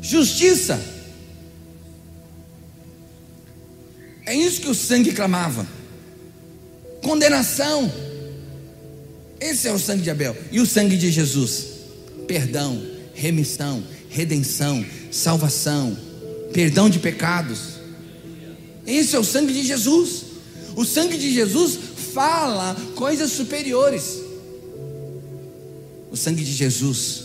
justiça. 0.00 0.80
É 4.24 4.34
isso 4.34 4.62
que 4.62 4.68
o 4.68 4.74
sangue 4.74 5.12
clamava. 5.12 5.66
Condenação. 7.02 7.92
Esse 9.38 9.68
é 9.68 9.72
o 9.72 9.78
sangue 9.78 10.02
de 10.02 10.10
Abel. 10.10 10.34
E 10.50 10.58
o 10.58 10.66
sangue 10.66 10.96
de 10.96 11.10
Jesus? 11.10 11.66
Perdão, 12.26 12.82
remissão, 13.12 13.84
redenção, 14.08 14.84
salvação, 15.10 15.94
perdão 16.54 16.88
de 16.88 16.98
pecados. 16.98 17.74
Esse 18.86 19.14
é 19.14 19.18
o 19.18 19.24
sangue 19.24 19.52
de 19.52 19.62
Jesus. 19.64 20.24
O 20.74 20.84
sangue 20.86 21.18
de 21.18 21.30
Jesus 21.30 21.78
fala 22.12 22.76
coisas 22.94 23.32
superiores. 23.32 24.20
O 26.10 26.16
sangue 26.16 26.44
de 26.44 26.52
Jesus 26.52 27.24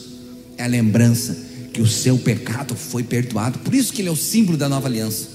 é 0.58 0.64
a 0.64 0.68
lembrança 0.68 1.36
que 1.74 1.82
o 1.82 1.88
seu 1.88 2.18
pecado 2.18 2.76
foi 2.76 3.04
perdoado. 3.04 3.60
Por 3.60 3.74
isso 3.74 3.94
que 3.94 4.02
ele 4.02 4.10
é 4.10 4.12
o 4.12 4.16
símbolo 4.16 4.58
da 4.58 4.70
nova 4.70 4.88
aliança. 4.88 5.30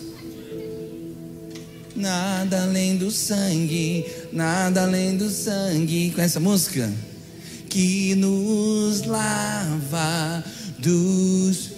Nada 1.96 2.62
além 2.62 2.96
do 2.96 3.11
sangue, 3.11 4.07
nada 4.33 4.83
além 4.83 5.16
do 5.16 5.29
sangue. 5.31 6.12
Com 6.14 6.20
essa 6.20 6.38
música 6.38 6.92
que 7.68 8.14
nos 8.14 9.03
lava 9.05 10.44
dos 10.79 11.70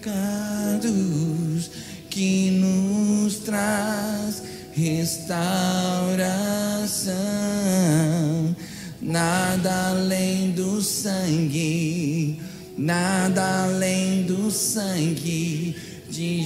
pecados 0.00 1.70
que 2.14 2.50
nos 2.52 3.38
traz 3.40 4.43
restauração. 4.74 7.14
Nada 9.00 9.90
além 9.90 10.50
do 10.50 10.82
sangue, 10.82 12.40
nada 12.76 13.64
além 13.64 14.24
do 14.24 14.50
sangue 14.50 15.76
de 16.10 16.42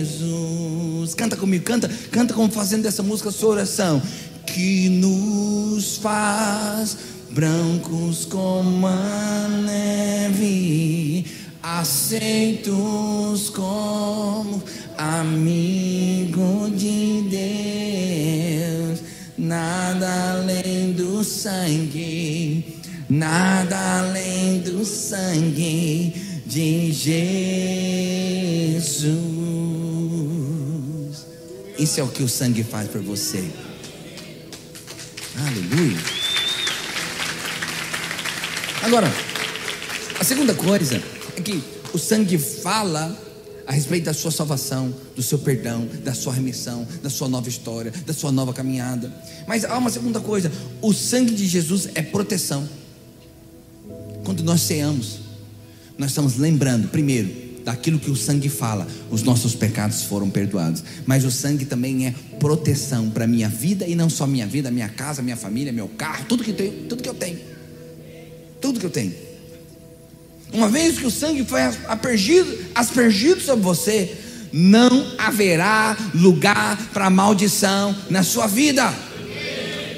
Jesus. 0.00 1.14
Canta 1.14 1.36
comigo, 1.36 1.64
canta, 1.64 1.88
canta 2.10 2.34
como 2.34 2.50
fazendo 2.50 2.82
dessa 2.82 3.02
música 3.02 3.30
sua 3.30 3.50
oração. 3.50 4.02
Que 4.46 4.88
nos 4.88 5.98
faz 5.98 6.96
brancos 7.30 8.26
como 8.26 8.86
a 8.86 9.48
neve 9.64 11.24
aceitos 11.62 13.48
como 13.50 14.62
amigo 15.02 16.70
de 16.70 17.22
Deus, 17.28 19.00
nada 19.36 20.32
além 20.32 20.92
do 20.92 21.24
sangue, 21.24 22.80
nada 23.08 23.98
além 23.98 24.60
do 24.60 24.84
sangue 24.84 26.42
de 26.46 26.92
Jesus. 26.92 27.32
Isso 31.78 31.98
é 32.00 32.02
o 32.02 32.08
que 32.08 32.22
o 32.22 32.28
sangue 32.28 32.62
faz 32.62 32.88
por 32.88 33.02
você. 33.02 33.50
Aleluia. 35.36 35.98
Agora, 38.82 39.12
a 40.20 40.24
segunda 40.24 40.54
coisa 40.54 41.02
é 41.36 41.40
que 41.40 41.62
o 41.92 41.98
sangue 41.98 42.38
fala 42.38 43.31
a 43.66 43.72
respeito 43.72 44.04
da 44.04 44.14
sua 44.14 44.30
salvação, 44.30 44.94
do 45.14 45.22
seu 45.22 45.38
perdão, 45.38 45.88
da 46.04 46.14
sua 46.14 46.32
remissão, 46.32 46.86
da 47.02 47.10
sua 47.10 47.28
nova 47.28 47.48
história, 47.48 47.92
da 48.06 48.12
sua 48.12 48.32
nova 48.32 48.52
caminhada. 48.52 49.12
Mas 49.46 49.64
há 49.64 49.76
uma 49.78 49.90
segunda 49.90 50.20
coisa: 50.20 50.50
o 50.80 50.92
sangue 50.92 51.34
de 51.34 51.46
Jesus 51.46 51.88
é 51.94 52.02
proteção. 52.02 52.68
Quando 54.24 54.42
nós 54.42 54.60
ceamos, 54.62 55.18
nós 55.98 56.10
estamos 56.10 56.36
lembrando, 56.36 56.88
primeiro, 56.88 57.30
daquilo 57.64 57.98
que 57.98 58.10
o 58.10 58.16
sangue 58.16 58.48
fala, 58.48 58.86
os 59.10 59.22
nossos 59.22 59.54
pecados 59.54 60.02
foram 60.02 60.30
perdoados. 60.30 60.82
Mas 61.06 61.24
o 61.24 61.30
sangue 61.30 61.64
também 61.64 62.06
é 62.06 62.14
proteção 62.38 63.10
para 63.10 63.26
minha 63.26 63.48
vida 63.48 63.86
e 63.86 63.94
não 63.94 64.10
só 64.10 64.26
minha 64.26 64.46
vida, 64.46 64.70
minha 64.70 64.88
casa, 64.88 65.22
minha 65.22 65.36
família, 65.36 65.72
meu 65.72 65.88
carro, 65.88 66.24
tudo 66.28 66.44
que 66.44 66.52
tenho, 66.52 66.88
tudo 66.88 67.02
que 67.02 67.08
eu 67.08 67.14
tenho. 67.14 67.38
Tudo 68.60 68.78
que 68.78 68.86
eu 68.86 68.90
tenho. 68.90 69.31
Uma 70.52 70.68
vez 70.68 70.98
que 70.98 71.06
o 71.06 71.10
sangue 71.10 71.44
foi 71.44 71.62
aspergido, 71.62 72.66
aspergido 72.74 73.40
sobre 73.40 73.64
você, 73.64 74.16
não 74.52 75.14
haverá 75.16 75.96
lugar 76.14 76.76
para 76.92 77.08
maldição 77.08 77.96
na 78.10 78.22
sua 78.22 78.46
vida. 78.46 78.92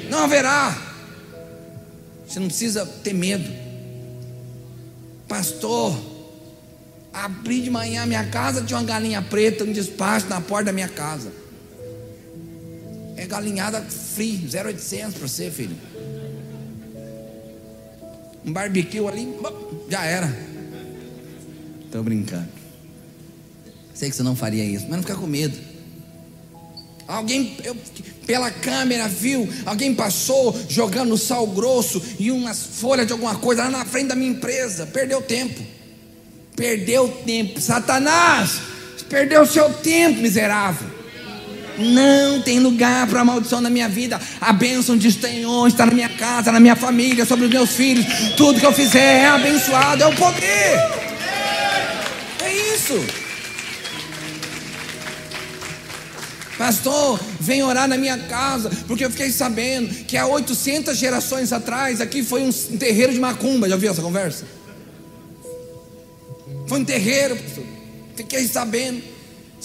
Não 0.09 0.19
haverá. 0.19 0.81
Você 2.25 2.39
não 2.39 2.47
precisa 2.47 2.85
ter 2.85 3.13
medo. 3.13 3.51
Pastor, 5.27 5.99
abri 7.11 7.61
de 7.61 7.69
manhã 7.69 8.05
minha 8.05 8.23
casa, 8.25 8.61
tinha 8.61 8.79
uma 8.79 8.85
galinha 8.85 9.21
preta, 9.21 9.65
um 9.65 9.73
despacho 9.73 10.27
na 10.29 10.39
porta 10.39 10.65
da 10.65 10.71
minha 10.71 10.87
casa. 10.87 11.33
É 13.17 13.25
galinhada 13.25 13.81
free, 13.81 14.47
0,800 14.49 15.15
para 15.15 15.27
você, 15.27 15.51
filho 15.51 15.75
um 18.45 18.53
barbecue 18.53 19.05
ali, 19.07 19.27
já 19.89 20.03
era. 20.03 20.35
Estou 21.85 22.03
brincando. 22.03 22.49
Sei 23.93 24.09
que 24.09 24.15
você 24.15 24.23
não 24.23 24.35
faria 24.35 24.63
isso, 24.63 24.85
mas 24.87 24.97
não 24.97 25.03
fica 25.03 25.15
com 25.15 25.27
medo. 25.27 25.57
Alguém 27.07 27.55
eu, 27.63 27.75
pela 28.25 28.49
câmera 28.49 29.07
viu, 29.07 29.47
alguém 29.65 29.93
passou 29.93 30.59
jogando 30.67 31.17
sal 31.17 31.45
grosso 31.47 32.01
e 32.19 32.31
umas 32.31 32.59
folhas 32.59 33.05
de 33.05 33.13
alguma 33.13 33.35
coisa 33.35 33.65
lá 33.65 33.69
na 33.69 33.85
frente 33.85 34.07
da 34.07 34.15
minha 34.15 34.31
empresa. 34.31 34.87
Perdeu 34.87 35.21
tempo. 35.21 35.61
Perdeu 36.55 37.07
tempo. 37.25 37.61
Satanás, 37.61 38.59
perdeu 39.07 39.45
seu 39.45 39.71
tempo, 39.73 40.19
miserável. 40.19 40.94
Não 41.77 42.41
tem 42.41 42.59
lugar 42.59 43.07
para 43.07 43.23
maldição 43.23 43.59
na 43.61 43.69
minha 43.69 43.89
vida. 43.89 44.19
A 44.39 44.53
bênção 44.53 44.97
de 44.97 45.11
Senhor 45.11 45.67
está 45.67 45.85
na 45.85 45.93
minha 45.93 46.09
casa, 46.09 46.51
na 46.51 46.59
minha 46.59 46.75
família, 46.75 47.25
sobre 47.25 47.45
os 47.45 47.51
meus 47.51 47.71
filhos. 47.71 48.05
Tudo 48.37 48.59
que 48.59 48.65
eu 48.65 48.73
fizer 48.73 49.23
é 49.23 49.25
abençoado, 49.27 50.03
é 50.03 50.07
o 50.07 50.15
poder. 50.15 50.79
É 52.43 52.75
isso. 52.75 53.05
Pastor, 56.57 57.19
vem 57.39 57.63
orar 57.63 57.87
na 57.87 57.97
minha 57.97 58.17
casa, 58.17 58.71
porque 58.87 59.03
eu 59.03 59.11
fiquei 59.11 59.29
sabendo 59.29 59.93
que 60.05 60.15
há 60.15 60.25
800 60.25 60.97
gerações 60.97 61.51
atrás 61.51 61.99
aqui 61.99 62.23
foi 62.23 62.41
um 62.43 62.51
terreiro 62.51 63.11
de 63.11 63.19
macumba. 63.19 63.67
Já 63.67 63.75
ouviu 63.75 63.91
essa 63.91 64.01
conversa? 64.01 64.45
Foi 66.67 66.79
um 66.79 66.85
terreiro, 66.85 67.35
pastor. 67.35 67.65
Fiquei 68.15 68.47
sabendo. 68.47 69.14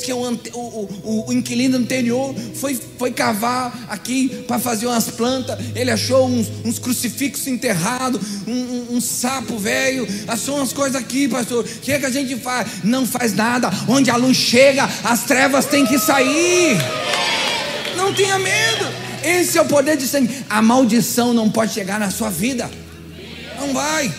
Que 0.02 0.12
o, 0.12 0.18
o, 0.18 0.88
o, 1.04 1.24
o, 1.28 1.32
inquilino 1.32 1.76
anterior 1.76 2.34
foi, 2.54 2.78
foi 2.98 3.12
cavar 3.12 3.86
aqui 3.88 4.44
para 4.46 4.58
fazer 4.58 4.86
umas 4.86 5.08
plantas. 5.08 5.58
Ele 5.74 5.90
achou 5.90 6.26
uns, 6.26 6.50
uns 6.64 6.78
crucifixos 6.78 7.46
enterrados, 7.46 8.20
um, 8.46 8.52
um, 8.52 8.96
um 8.96 9.00
sapo 9.00 9.58
velho. 9.58 10.06
Achou 10.26 10.56
umas 10.56 10.72
coisas 10.72 11.00
aqui, 11.00 11.28
pastor. 11.28 11.64
O 11.64 11.80
que, 11.80 11.92
é 11.92 11.98
que 11.98 12.06
a 12.06 12.10
gente 12.10 12.36
faz? 12.36 12.84
Não 12.84 13.06
faz 13.06 13.34
nada. 13.34 13.70
Onde 13.88 14.10
a 14.10 14.16
luz 14.16 14.36
chega, 14.36 14.88
as 15.04 15.24
trevas 15.24 15.66
têm 15.66 15.86
que 15.86 15.98
sair. 15.98 16.76
Não 17.96 18.12
tenha 18.14 18.38
medo. 18.38 18.86
Esse 19.22 19.58
é 19.58 19.62
o 19.62 19.66
poder 19.66 19.96
de 19.96 20.06
sangue. 20.06 20.44
A 20.48 20.62
maldição 20.62 21.34
não 21.34 21.50
pode 21.50 21.72
chegar 21.72 22.00
na 22.00 22.10
sua 22.10 22.30
vida. 22.30 22.70
Não 23.58 23.74
vai. 23.74 24.12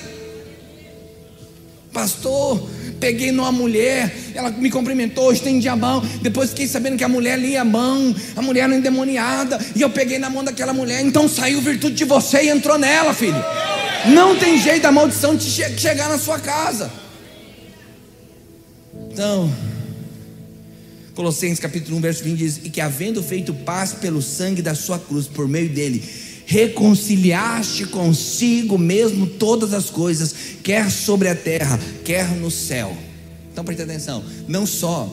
Pastor, 1.91 2.69
peguei 3.01 3.31
numa 3.31 3.51
mulher, 3.51 4.15
ela 4.35 4.51
me 4.51 4.69
cumprimentou, 4.69 5.33
estendi 5.33 5.67
a 5.67 5.75
mão. 5.75 6.01
Depois 6.21 6.51
fiquei 6.51 6.67
sabendo 6.67 6.97
que 6.97 7.03
a 7.03 7.09
mulher 7.09 7.37
lia 7.37 7.61
a 7.61 7.65
mão, 7.65 8.15
a 8.35 8.41
mulher 8.41 8.65
era 8.65 8.75
endemoniada, 8.75 9.59
e 9.75 9.81
eu 9.81 9.89
peguei 9.89 10.19
na 10.19 10.29
mão 10.29 10.43
daquela 10.43 10.71
mulher. 10.71 11.01
Então 11.01 11.27
saiu 11.27 11.59
virtude 11.59 11.95
de 11.95 12.05
você 12.05 12.43
e 12.43 12.49
entrou 12.49 12.77
nela, 12.77 13.13
filho. 13.13 13.43
Não 14.13 14.37
tem 14.37 14.61
jeito 14.61 14.83
da 14.83 14.91
maldição 14.91 15.35
de 15.35 15.49
chegar 15.49 16.07
na 16.07 16.17
sua 16.17 16.39
casa. 16.39 16.91
Então, 19.11 19.51
Colossenses 21.15 21.59
capítulo 21.59 21.97
1, 21.97 22.01
verso 22.01 22.23
20 22.23 22.37
diz: 22.37 22.61
E 22.63 22.69
que 22.69 22.79
havendo 22.79 23.21
feito 23.21 23.53
paz 23.53 23.93
pelo 23.93 24.21
sangue 24.21 24.61
da 24.61 24.73
sua 24.73 24.97
cruz, 24.97 25.27
por 25.27 25.47
meio 25.47 25.69
dele, 25.69 26.03
reconciliaste 26.45 27.85
consigo 27.85 28.77
mesmo 28.77 29.25
todas 29.27 29.73
as 29.73 29.89
coisas, 29.89 30.33
quer 30.63 30.89
sobre 30.91 31.27
a 31.29 31.35
terra, 31.35 31.79
quer 32.03 32.29
no 32.35 32.51
céu. 32.51 32.95
Então 33.51 33.63
preste 33.63 33.83
atenção, 33.83 34.23
não 34.47 34.65
só 34.65 35.09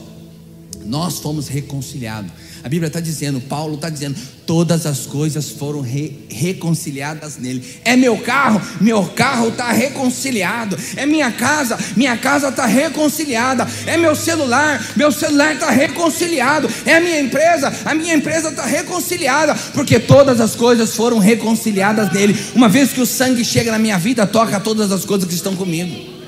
nós 0.85 1.19
fomos 1.19 1.47
reconciliados, 1.47 2.31
a 2.63 2.67
Bíblia 2.67 2.87
está 2.87 2.99
dizendo, 2.99 3.39
Paulo 3.39 3.75
está 3.75 3.89
dizendo, 3.89 4.17
todas 4.45 4.85
as 4.85 5.05
coisas 5.05 5.49
foram 5.49 5.79
re, 5.79 6.25
reconciliadas 6.29 7.37
nele. 7.37 7.63
É 7.85 7.95
meu 7.95 8.17
carro, 8.17 8.61
meu 8.81 9.03
carro 9.05 9.49
está 9.49 9.71
reconciliado. 9.71 10.77
É 10.97 11.05
minha 11.05 11.31
casa, 11.31 11.77
minha 11.95 12.17
casa 12.17 12.49
está 12.49 12.65
reconciliada. 12.65 13.67
É 13.85 13.95
meu 13.95 14.15
celular, 14.15 14.85
meu 14.95 15.11
celular 15.11 15.53
está 15.53 15.69
reconciliado. 15.69 16.69
É 16.85 16.97
a 16.97 17.01
minha 17.01 17.19
empresa, 17.19 17.73
a 17.85 17.95
minha 17.95 18.13
empresa 18.13 18.49
está 18.49 18.65
reconciliada, 18.65 19.55
porque 19.73 19.99
todas 19.99 20.41
as 20.41 20.55
coisas 20.55 20.95
foram 20.95 21.19
reconciliadas 21.19 22.11
nele. 22.11 22.37
Uma 22.53 22.67
vez 22.67 22.91
que 22.91 23.01
o 23.01 23.05
sangue 23.05 23.45
chega 23.45 23.71
na 23.71 23.79
minha 23.79 23.97
vida, 23.97 24.27
toca 24.27 24.59
todas 24.59 24.91
as 24.91 25.05
coisas 25.05 25.27
que 25.27 25.35
estão 25.35 25.55
comigo. 25.55 26.19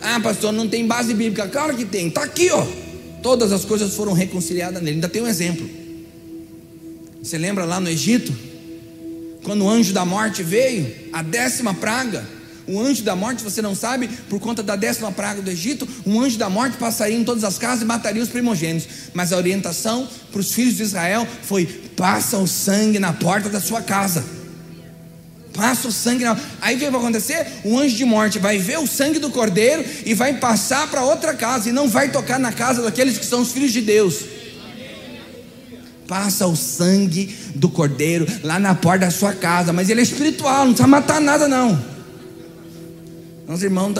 Ah, 0.00 0.20
pastor, 0.20 0.52
não 0.52 0.68
tem 0.68 0.86
base 0.86 1.14
bíblica. 1.14 1.48
Claro 1.48 1.76
que 1.76 1.84
tem, 1.84 2.08
está 2.08 2.24
aqui, 2.24 2.50
ó. 2.50 2.81
Todas 3.22 3.52
as 3.52 3.64
coisas 3.64 3.94
foram 3.94 4.12
reconciliadas 4.12 4.82
nele. 4.82 4.96
Ainda 4.96 5.08
tem 5.08 5.22
um 5.22 5.28
exemplo. 5.28 5.68
Você 7.22 7.38
lembra 7.38 7.64
lá 7.64 7.78
no 7.78 7.88
Egito? 7.88 8.34
Quando 9.44 9.64
o 9.64 9.70
anjo 9.70 9.92
da 9.92 10.04
morte 10.04 10.42
veio, 10.42 10.92
a 11.12 11.22
décima 11.22 11.72
praga. 11.72 12.26
O 12.66 12.80
anjo 12.80 13.02
da 13.02 13.16
morte, 13.16 13.42
você 13.42 13.60
não 13.60 13.74
sabe, 13.74 14.08
por 14.28 14.38
conta 14.38 14.62
da 14.62 14.76
décima 14.76 15.10
praga 15.10 15.42
do 15.42 15.50
Egito, 15.50 15.86
um 16.06 16.20
anjo 16.20 16.38
da 16.38 16.48
morte 16.48 16.76
passaria 16.76 17.16
em 17.16 17.24
todas 17.24 17.42
as 17.42 17.58
casas 17.58 17.82
e 17.82 17.84
mataria 17.84 18.22
os 18.22 18.28
primogênitos. 18.28 18.88
Mas 19.14 19.32
a 19.32 19.36
orientação 19.36 20.08
para 20.30 20.40
os 20.40 20.52
filhos 20.52 20.76
de 20.76 20.82
Israel 20.82 21.26
foi: 21.42 21.66
passa 21.96 22.38
o 22.38 22.46
sangue 22.46 22.98
na 22.98 23.12
porta 23.12 23.48
da 23.48 23.60
sua 23.60 23.82
casa. 23.82 24.41
Passa 25.52 25.88
o 25.88 25.92
sangue. 25.92 26.24
Na... 26.24 26.38
Aí 26.60 26.76
o 26.76 26.78
que 26.78 26.90
vai 26.90 27.00
acontecer? 27.00 27.46
O 27.64 27.78
anjo 27.78 27.96
de 27.96 28.04
morte 28.04 28.38
vai 28.38 28.58
ver 28.58 28.78
o 28.78 28.86
sangue 28.86 29.18
do 29.18 29.30
cordeiro 29.30 29.84
e 30.04 30.14
vai 30.14 30.34
passar 30.34 30.88
para 30.90 31.04
outra 31.04 31.34
casa 31.34 31.68
e 31.68 31.72
não 31.72 31.88
vai 31.88 32.10
tocar 32.10 32.38
na 32.38 32.52
casa 32.52 32.82
daqueles 32.82 33.18
que 33.18 33.26
são 33.26 33.42
os 33.42 33.52
filhos 33.52 33.72
de 33.72 33.80
Deus. 33.80 34.20
Passa 36.08 36.46
o 36.46 36.56
sangue 36.56 37.34
do 37.54 37.68
cordeiro 37.68 38.26
lá 38.42 38.58
na 38.58 38.74
porta 38.74 39.06
da 39.06 39.10
sua 39.10 39.32
casa, 39.32 39.72
mas 39.72 39.88
ele 39.88 40.00
é 40.00 40.02
espiritual, 40.02 40.64
não 40.64 40.72
precisa 40.72 40.88
matar 40.88 41.20
nada 41.20 41.48
não. 41.48 41.92
Os 43.46 43.62
irmãos, 43.62 43.94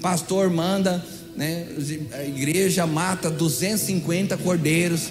pastor 0.00 0.50
manda, 0.50 1.04
né, 1.36 1.66
a 2.12 2.24
igreja 2.24 2.86
mata 2.86 3.30
250 3.30 4.36
cordeiros. 4.36 5.08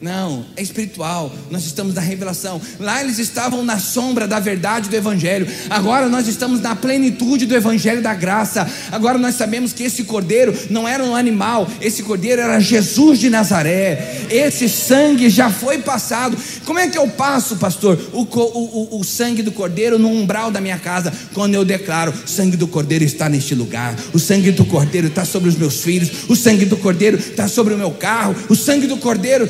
Não, 0.00 0.46
é 0.56 0.62
espiritual. 0.62 1.30
Nós 1.50 1.66
estamos 1.66 1.94
na 1.94 2.00
revelação. 2.00 2.58
Lá 2.78 3.02
eles 3.02 3.18
estavam 3.18 3.62
na 3.62 3.78
sombra 3.78 4.26
da 4.26 4.40
verdade 4.40 4.88
do 4.88 4.96
Evangelho. 4.96 5.46
Agora 5.68 6.08
nós 6.08 6.26
estamos 6.26 6.58
na 6.62 6.74
plenitude 6.74 7.44
do 7.44 7.54
Evangelho 7.54 8.00
da 8.00 8.14
graça. 8.14 8.66
Agora 8.90 9.18
nós 9.18 9.34
sabemos 9.34 9.74
que 9.74 9.82
esse 9.82 10.04
cordeiro 10.04 10.56
não 10.70 10.88
era 10.88 11.04
um 11.04 11.14
animal, 11.14 11.68
esse 11.82 12.02
cordeiro 12.02 12.40
era 12.40 12.58
Jesus 12.58 13.18
de 13.18 13.28
Nazaré. 13.28 14.24
Esse 14.30 14.70
sangue 14.70 15.28
já 15.28 15.50
foi 15.50 15.78
passado. 15.78 16.34
Como 16.64 16.78
é 16.78 16.88
que 16.88 16.96
eu 16.96 17.06
passo, 17.08 17.56
pastor, 17.56 17.98
o, 18.14 18.22
o, 18.22 19.00
o, 19.00 19.04
sangue 19.04 19.42
do 19.42 19.52
cordeiro 19.52 19.98
no 19.98 20.08
umbral 20.08 20.50
da 20.50 20.62
minha 20.62 20.78
casa? 20.78 21.12
Quando 21.34 21.54
eu 21.54 21.64
declaro: 21.64 22.10
o 22.12 22.28
sangue 22.28 22.56
do 22.56 22.66
cordeiro 22.66 23.04
está 23.04 23.28
neste 23.28 23.54
lugar, 23.54 23.94
o 24.14 24.18
sangue 24.18 24.50
do 24.50 24.64
cordeiro 24.64 25.08
está 25.08 25.26
sobre 25.26 25.50
os 25.50 25.56
meus 25.56 25.82
filhos, 25.82 26.10
o 26.26 26.34
sangue 26.34 26.64
do 26.64 26.78
cordeiro 26.78 27.18
está 27.18 27.46
sobre 27.46 27.74
o 27.74 27.78
meu 27.78 27.90
carro, 27.90 28.34
o 28.48 28.56
sangue 28.56 28.86
do 28.86 28.96
cordeiro 28.96 29.46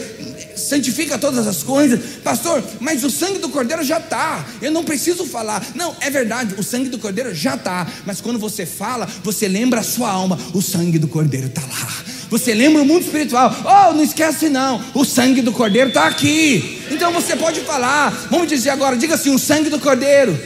santifica 0.61 1.19
todas 1.19 1.47
as 1.47 1.63
coisas, 1.63 2.01
pastor, 2.23 2.63
mas 2.81 3.03
o 3.05 3.11
sangue 3.11 3.39
do 3.39 3.49
cordeiro 3.49 3.83
já 3.83 3.99
está, 3.99 4.45
eu 4.61 4.71
não 4.71 4.85
preciso 4.85 5.25
falar. 5.25 5.65
Não, 5.75 5.95
é 6.01 6.11
verdade, 6.11 6.55
o 6.59 6.63
sangue 6.63 6.89
do 6.89 6.99
cordeiro 6.99 7.35
já 7.35 7.55
está, 7.55 7.87
mas 8.05 8.21
quando 8.21 8.39
você 8.39 8.65
fala, 8.67 9.09
você 9.23 9.49
lembra 9.49 9.81
a 9.81 9.83
sua 9.83 10.11
alma, 10.11 10.39
o 10.55 10.63
sangue 10.63 10.99
do 10.99 11.09
cordeiro 11.09 11.47
está 11.47 11.63
lá. 11.63 12.05
Você 12.31 12.55
lembra 12.55 12.83
o 12.83 12.85
mundo 12.85 13.03
espiritual, 13.03 13.53
oh, 13.65 13.93
não 13.93 14.05
esquece 14.05 14.49
não, 14.49 14.81
o 14.95 15.05
sangue 15.05 15.43
do 15.43 15.51
cordeiro 15.51 15.89
está 15.89 16.07
aqui. 16.07 16.81
Então 16.91 17.13
você 17.13 17.35
pode 17.35 17.61
falar, 17.61 18.11
vamos 18.31 18.49
dizer 18.49 18.71
agora, 18.71 18.97
diga 18.97 19.15
assim: 19.17 19.35
o 19.35 19.39
sangue 19.39 19.69
do 19.69 19.81
cordeiro 19.81 20.39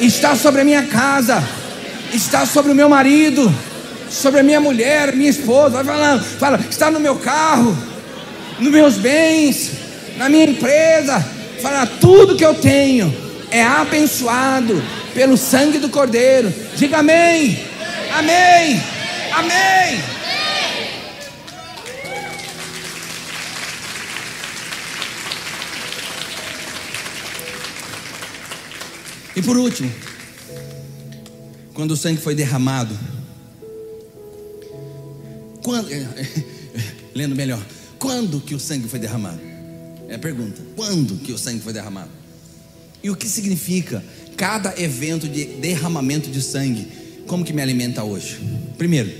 está 0.00 0.34
sobre 0.34 0.62
a 0.62 0.64
minha 0.64 0.84
casa, 0.84 1.46
está 2.12 2.46
sobre 2.46 2.72
o 2.72 2.74
meu 2.74 2.88
marido, 2.88 3.54
sobre 4.10 4.40
a 4.40 4.42
minha 4.42 4.60
mulher, 4.60 5.14
minha 5.14 5.28
esposa. 5.28 5.82
Vai 5.82 5.84
falando, 5.84 6.24
fala, 6.24 6.58
está 6.70 6.90
no 6.90 6.98
meu 6.98 7.16
carro 7.16 7.93
nos 8.58 8.72
meus 8.72 8.94
bens, 8.96 9.72
na 10.16 10.28
minha 10.28 10.44
empresa, 10.44 11.20
fala 11.60 11.86
tudo 11.86 12.36
que 12.36 12.44
eu 12.44 12.54
tenho 12.54 13.24
é 13.50 13.62
abençoado 13.62 14.82
pelo 15.14 15.36
sangue 15.36 15.78
do 15.78 15.88
Cordeiro. 15.88 16.52
Diga 16.76 16.98
amém. 16.98 17.56
Amém. 18.12 18.82
Amém. 19.32 20.02
E 29.36 29.42
por 29.42 29.56
último, 29.56 29.92
quando 31.74 31.92
o 31.92 31.96
sangue 31.96 32.20
foi 32.20 32.34
derramado, 32.34 32.96
quando, 35.62 35.88
lendo 37.14 37.36
melhor, 37.36 37.62
quando 37.98 38.40
que 38.40 38.54
o 38.54 38.60
sangue 38.60 38.88
foi 38.88 38.98
derramado? 38.98 39.40
É 40.08 40.16
a 40.16 40.18
pergunta. 40.18 40.60
Quando 40.76 41.16
que 41.18 41.32
o 41.32 41.38
sangue 41.38 41.60
foi 41.60 41.72
derramado? 41.72 42.10
E 43.02 43.10
o 43.10 43.16
que 43.16 43.28
significa 43.28 44.02
cada 44.36 44.80
evento 44.80 45.28
de 45.28 45.44
derramamento 45.44 46.30
de 46.30 46.40
sangue? 46.40 46.88
Como 47.26 47.44
que 47.44 47.52
me 47.52 47.62
alimenta 47.62 48.02
hoje? 48.02 48.38
Primeiro, 48.76 49.12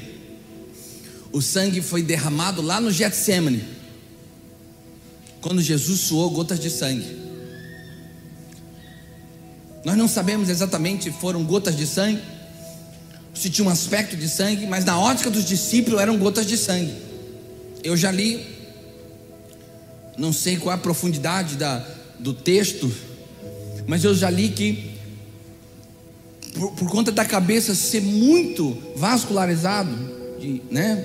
o 1.32 1.42
sangue 1.42 1.80
foi 1.82 2.02
derramado 2.02 2.62
lá 2.62 2.80
no 2.80 2.90
Getsemane. 2.90 3.64
Quando 5.40 5.60
Jesus 5.60 6.00
suou 6.00 6.30
gotas 6.30 6.58
de 6.58 6.70
sangue. 6.70 7.24
Nós 9.84 9.96
não 9.96 10.08
sabemos 10.08 10.48
exatamente 10.48 11.04
se 11.04 11.10
foram 11.10 11.44
gotas 11.44 11.76
de 11.76 11.86
sangue, 11.86 12.22
se 13.34 13.50
tinha 13.50 13.66
um 13.66 13.70
aspecto 13.70 14.16
de 14.16 14.28
sangue, 14.28 14.66
mas 14.66 14.84
na 14.84 14.98
ótica 14.98 15.30
dos 15.30 15.44
discípulos 15.44 16.00
eram 16.00 16.16
gotas 16.16 16.46
de 16.46 16.56
sangue. 16.56 16.94
Eu 17.82 17.94
já 17.94 18.10
li 18.10 18.53
não 20.16 20.32
sei 20.32 20.56
qual 20.56 20.74
a 20.74 20.78
profundidade 20.78 21.56
da, 21.56 21.84
do 22.18 22.32
texto, 22.32 22.92
mas 23.86 24.04
eu 24.04 24.14
já 24.14 24.30
li 24.30 24.48
que, 24.48 24.92
por, 26.54 26.72
por 26.72 26.90
conta 26.90 27.12
da 27.12 27.24
cabeça 27.24 27.74
ser 27.74 28.00
muito 28.00 28.76
vascularizado, 28.96 29.94
de, 30.40 30.62
né? 30.70 31.04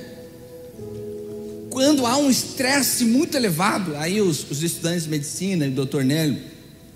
Quando 1.70 2.06
há 2.06 2.18
um 2.18 2.30
estresse 2.30 3.06
muito 3.06 3.36
elevado, 3.38 3.96
aí 3.96 4.22
os, 4.22 4.50
os 4.50 4.64
estudantes 4.64 5.04
de 5.04 5.10
medicina, 5.10 5.68
o 5.68 5.72
doutor 5.72 6.04
Nélio, 6.04 6.42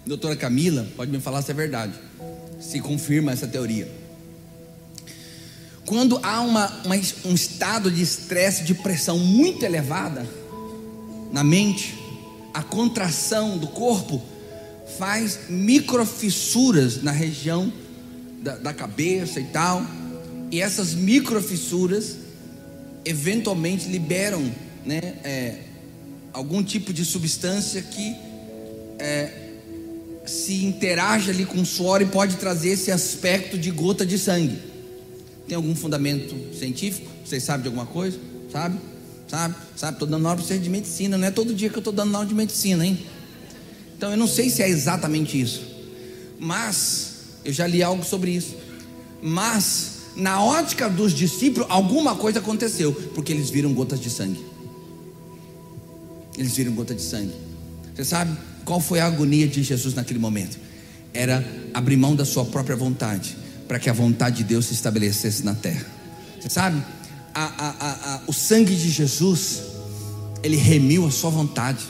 doutora 0.06 0.36
Camila, 0.36 0.88
pode 0.96 1.12
me 1.12 1.20
falar 1.20 1.42
se 1.42 1.52
é 1.52 1.54
verdade, 1.54 1.94
se 2.60 2.80
confirma 2.80 3.32
essa 3.32 3.48
teoria. 3.48 3.90
Quando 5.86 6.20
há 6.24 6.42
uma, 6.42 6.68
uma, 6.86 6.96
um 7.26 7.34
estado 7.34 7.92
de 7.92 8.02
estresse, 8.02 8.64
de 8.64 8.74
pressão 8.74 9.20
muito 9.20 9.64
elevada 9.64 10.28
na 11.32 11.44
mente, 11.44 12.03
a 12.54 12.62
contração 12.62 13.58
do 13.58 13.68
corpo 13.68 14.22
faz 14.98 15.50
microfissuras 15.50 17.02
na 17.02 17.12
região 17.12 17.72
da, 18.42 18.56
da 18.58 18.74
cabeça 18.74 19.40
e 19.40 19.46
tal. 19.46 19.84
E 20.52 20.62
essas 20.62 20.94
microfissuras 20.94 22.18
eventualmente 23.04 23.88
liberam 23.90 24.44
né, 24.86 25.00
é, 25.24 25.56
algum 26.32 26.64
tipo 26.64 26.94
de 26.94 27.04
substância 27.04 27.82
que 27.82 28.16
é, 29.00 29.32
se 30.26 30.64
interage 30.64 31.32
ali 31.32 31.46
com 31.46 31.62
o 31.62 31.66
suor 31.66 32.02
e 32.02 32.06
pode 32.06 32.38
trazer 32.38 32.70
esse 32.70 32.92
aspecto 32.92 33.58
de 33.58 33.72
gota 33.72 34.06
de 34.06 34.18
sangue. 34.18 34.60
Tem 35.48 35.56
algum 35.56 35.76
fundamento 35.76 36.36
científico? 36.58 37.10
Vocês 37.26 37.44
sabem 37.44 37.64
de 37.64 37.68
alguma 37.68 37.86
coisa? 37.86 38.18
Sabe? 38.52 38.78
Sabe? 39.34 39.56
Sabe? 39.76 39.94
Estou 39.94 40.08
dando 40.08 40.28
aula 40.28 40.38
para 40.38 40.46
vocês 40.46 40.62
de 40.62 40.70
medicina. 40.70 41.18
Não 41.18 41.28
é 41.28 41.32
todo 41.32 41.56
dia 41.56 41.68
que 41.68 41.76
eu 41.76 41.80
estou 41.80 41.92
dando 41.92 42.14
aula 42.14 42.28
de 42.28 42.36
medicina, 42.36 42.86
hein? 42.86 43.04
Então 43.98 44.12
eu 44.12 44.18
não 44.18 44.28
sei 44.28 44.48
se 44.48 44.62
é 44.62 44.70
exatamente 44.70 45.42
isso. 45.42 45.64
Mas 46.40 47.14
eu 47.44 47.52
já 47.52 47.66
li 47.66 47.82
algo 47.82 48.06
sobre 48.06 48.30
isso. 48.30 48.56
Mas 49.24 49.94
na 50.16 50.40
ótica 50.44 50.88
dos 50.88 51.14
discípulos, 51.14 51.68
alguma 51.72 52.16
coisa 52.16 52.38
aconteceu, 52.38 52.94
porque 53.16 53.34
eles 53.34 53.50
viram 53.50 53.74
gotas 53.74 54.00
de 54.00 54.12
sangue. 54.12 54.40
Eles 56.38 56.56
viram 56.56 56.74
gota 56.74 56.94
de 56.94 57.02
sangue. 57.02 57.34
Você 57.96 58.06
sabe 58.06 58.38
qual 58.64 58.80
foi 58.80 59.00
a 59.00 59.08
agonia 59.08 59.48
de 59.48 59.64
Jesus 59.64 59.96
naquele 59.96 60.20
momento? 60.20 60.60
Era 61.12 61.44
abrir 61.74 61.98
mão 61.98 62.16
da 62.16 62.24
sua 62.24 62.46
própria 62.46 62.76
vontade, 62.76 63.36
para 63.68 63.80
que 63.80 63.90
a 63.90 63.94
vontade 63.94 64.38
de 64.38 64.44
Deus 64.44 64.68
se 64.68 64.76
estabelecesse 64.76 65.44
na 65.44 65.56
terra. 65.56 65.88
Você 66.40 66.50
sabe? 66.50 66.84
A, 67.34 68.16
a, 68.16 68.22
o 68.28 68.34
sangue 68.34 68.76
de 68.76 68.90
Jesus, 68.90 69.62
ele 70.44 70.56
remiu 70.56 71.06
a 71.06 71.12
sua 71.12 71.30
vontade. 71.30 71.84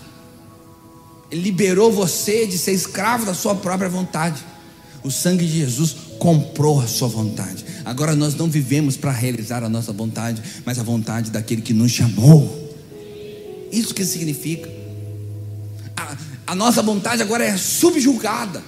Ele 1.30 1.42
liberou 1.42 1.92
você 1.92 2.46
de 2.48 2.58
ser 2.58 2.72
escravo 2.72 3.26
da 3.26 3.34
sua 3.34 3.56
própria 3.56 3.90
vontade. 3.90 4.44
O 5.04 5.12
sangue 5.12 5.46
de 5.46 5.60
Jesus 5.60 5.96
comprou 6.20 6.80
a 6.80 6.88
sua 6.88 7.08
vontade. 7.08 7.66
Agora 7.84 8.16
nós 8.16 8.36
não 8.36 8.50
vivemos 8.50 8.96
para 8.96 9.12
realizar 9.12 9.64
a 9.64 9.70
nossa 9.70 9.92
vontade, 9.92 10.42
mas 10.66 10.80
a 10.80 10.84
vontade 10.84 11.32
daquele 11.32 11.62
que 11.62 11.74
nos 11.74 11.92
chamou. 11.92 12.62
Isso 13.72 13.94
que 13.94 14.06
significa. 14.06 14.70
A, 15.98 16.16
a 16.48 16.56
nossa 16.56 16.82
vontade 16.82 17.22
agora 17.22 17.44
é 17.44 17.58
subjugada 17.58 18.64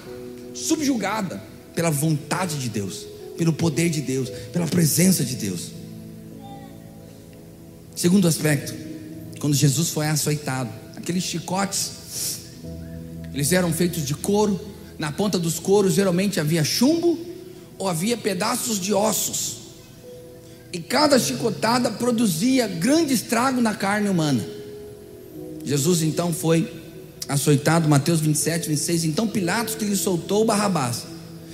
subjugada 0.55 1.41
pela 1.75 1.91
vontade 1.91 2.57
de 2.57 2.69
Deus, 2.69 3.05
pelo 3.37 3.51
poder 3.51 3.89
de 3.89 4.01
Deus, 4.01 4.29
pela 4.53 4.65
presença 4.65 5.23
de 5.23 5.35
Deus. 5.35 5.71
Segundo 7.95 8.27
aspecto, 8.27 8.73
quando 9.39 9.55
Jesus 9.55 9.89
foi 9.89 10.07
açoitado, 10.07 10.69
aqueles 10.97 11.23
chicotes, 11.23 11.91
eles 13.33 13.53
eram 13.53 13.71
feitos 13.71 14.05
de 14.05 14.13
couro, 14.13 14.59
na 14.99 15.11
ponta 15.11 15.39
dos 15.39 15.59
couros 15.59 15.93
geralmente 15.93 16.39
havia 16.39 16.63
chumbo 16.63 17.17
ou 17.77 17.87
havia 17.87 18.17
pedaços 18.17 18.79
de 18.79 18.93
ossos. 18.93 19.57
E 20.73 20.79
cada 20.79 21.17
chicotada 21.17 21.89
produzia 21.91 22.67
grande 22.67 23.13
estrago 23.13 23.61
na 23.61 23.73
carne 23.73 24.09
humana. 24.09 24.45
Jesus 25.63 26.01
então 26.01 26.33
foi 26.33 26.69
açoitado, 27.29 27.87
Mateus 27.87 28.19
27, 28.19 28.67
26. 28.67 29.05
Então 29.05 29.27
Pilatos 29.27 29.75
que 29.75 29.85
lhe 29.85 29.95
soltou 29.95 30.43
Barrabás. 30.43 31.03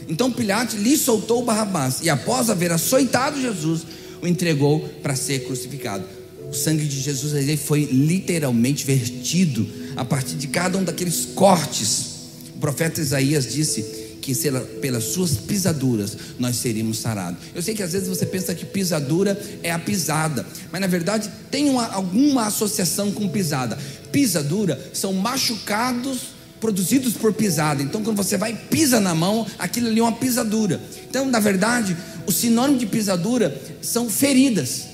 Então 0.07 0.31
Pilatos 0.31 0.75
lhe 0.75 0.97
soltou 0.97 1.43
Barrabás. 1.43 1.99
E 2.01 2.09
após 2.09 2.49
haver 2.49 2.71
açoitado 2.71 3.39
Jesus, 3.39 3.85
o 4.21 4.27
entregou 4.27 4.79
para 5.01 5.15
ser 5.15 5.45
crucificado. 5.45 6.20
O 6.51 6.53
sangue 6.53 6.85
de 6.85 6.99
Jesus 6.99 7.33
ele 7.33 7.55
foi 7.55 7.85
literalmente 7.85 8.85
vertido 8.85 9.65
a 9.95 10.03
partir 10.03 10.35
de 10.35 10.47
cada 10.47 10.77
um 10.77 10.83
daqueles 10.83 11.25
cortes. 11.33 12.11
O 12.55 12.59
profeta 12.59 12.99
Isaías 12.99 13.49
disse 13.51 13.81
que 14.21 14.35
pelas 14.81 15.05
suas 15.05 15.37
pisaduras 15.37 16.17
nós 16.37 16.57
seríamos 16.57 16.99
sarados. 16.99 17.39
Eu 17.55 17.61
sei 17.61 17.73
que 17.73 17.81
às 17.81 17.93
vezes 17.93 18.09
você 18.09 18.25
pensa 18.25 18.53
que 18.53 18.65
pisadura 18.65 19.41
é 19.63 19.71
a 19.71 19.79
pisada, 19.79 20.45
mas 20.69 20.81
na 20.81 20.87
verdade 20.87 21.31
tem 21.49 21.69
uma, 21.69 21.87
alguma 21.87 22.47
associação 22.47 23.13
com 23.13 23.29
pisada. 23.29 23.77
Pisadura 24.11 24.91
são 24.93 25.13
machucados 25.13 26.41
produzidos 26.59 27.13
por 27.13 27.33
pisada. 27.33 27.81
Então, 27.81 28.03
quando 28.03 28.17
você 28.17 28.37
vai 28.37 28.53
pisa 28.53 28.99
na 28.99 29.15
mão, 29.15 29.47
aquilo 29.57 29.87
ali 29.87 29.99
é 29.99 30.03
uma 30.03 30.11
pisadura. 30.11 30.79
Então, 31.09 31.25
na 31.25 31.39
verdade, 31.39 31.97
o 32.27 32.31
sinônimo 32.31 32.77
de 32.77 32.85
pisadura 32.85 33.59
são 33.81 34.09
feridas, 34.09 34.90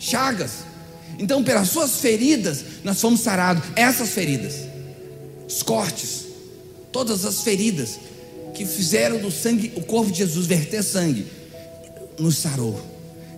chagas. 0.00 0.64
Então, 1.18 1.44
pelas 1.44 1.68
suas 1.68 2.00
feridas, 2.00 2.64
nós 2.82 3.00
fomos 3.00 3.20
sarados. 3.20 3.62
Essas 3.76 4.08
feridas, 4.08 4.54
os 5.46 5.62
cortes, 5.62 6.24
todas 6.90 7.24
as 7.24 7.42
feridas 7.42 8.00
que 8.54 8.66
fizeram 8.66 9.18
do 9.18 9.30
sangue, 9.30 9.72
o 9.76 9.82
corpo 9.82 10.10
de 10.10 10.18
Jesus 10.18 10.46
verter 10.46 10.82
sangue, 10.82 11.26
nos 12.18 12.38
sarou. 12.38 12.84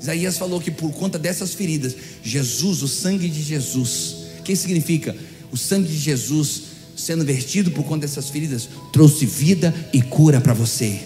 Isaías 0.00 0.38
falou 0.38 0.60
que 0.60 0.70
por 0.70 0.90
conta 0.92 1.18
dessas 1.18 1.52
feridas, 1.52 1.94
Jesus, 2.22 2.82
o 2.82 2.88
sangue 2.88 3.28
de 3.28 3.42
Jesus, 3.42 4.16
que 4.42 4.56
significa? 4.56 5.14
O 5.52 5.56
sangue 5.56 5.88
de 5.88 5.98
Jesus 5.98 6.72
sendo 6.96 7.24
vertido 7.24 7.70
por 7.70 7.84
conta 7.84 8.06
dessas 8.06 8.28
feridas, 8.28 8.68
trouxe 8.92 9.26
vida 9.26 9.74
e 9.92 10.00
cura 10.02 10.40
para 10.40 10.54
você. 10.54 11.00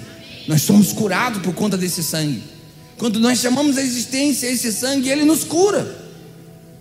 Nós 0.47 0.62
somos 0.62 0.92
curados 0.92 1.42
por 1.42 1.55
conta 1.55 1.77
desse 1.77 2.03
sangue. 2.03 2.42
Quando 2.98 3.20
nós 3.20 3.38
chamamos 3.38 3.76
a 3.76 3.82
existência 3.82 4.46
esse 4.46 4.72
sangue, 4.72 5.09
ele 5.09 5.24
nos 5.24 5.44
cura. 5.44 6.04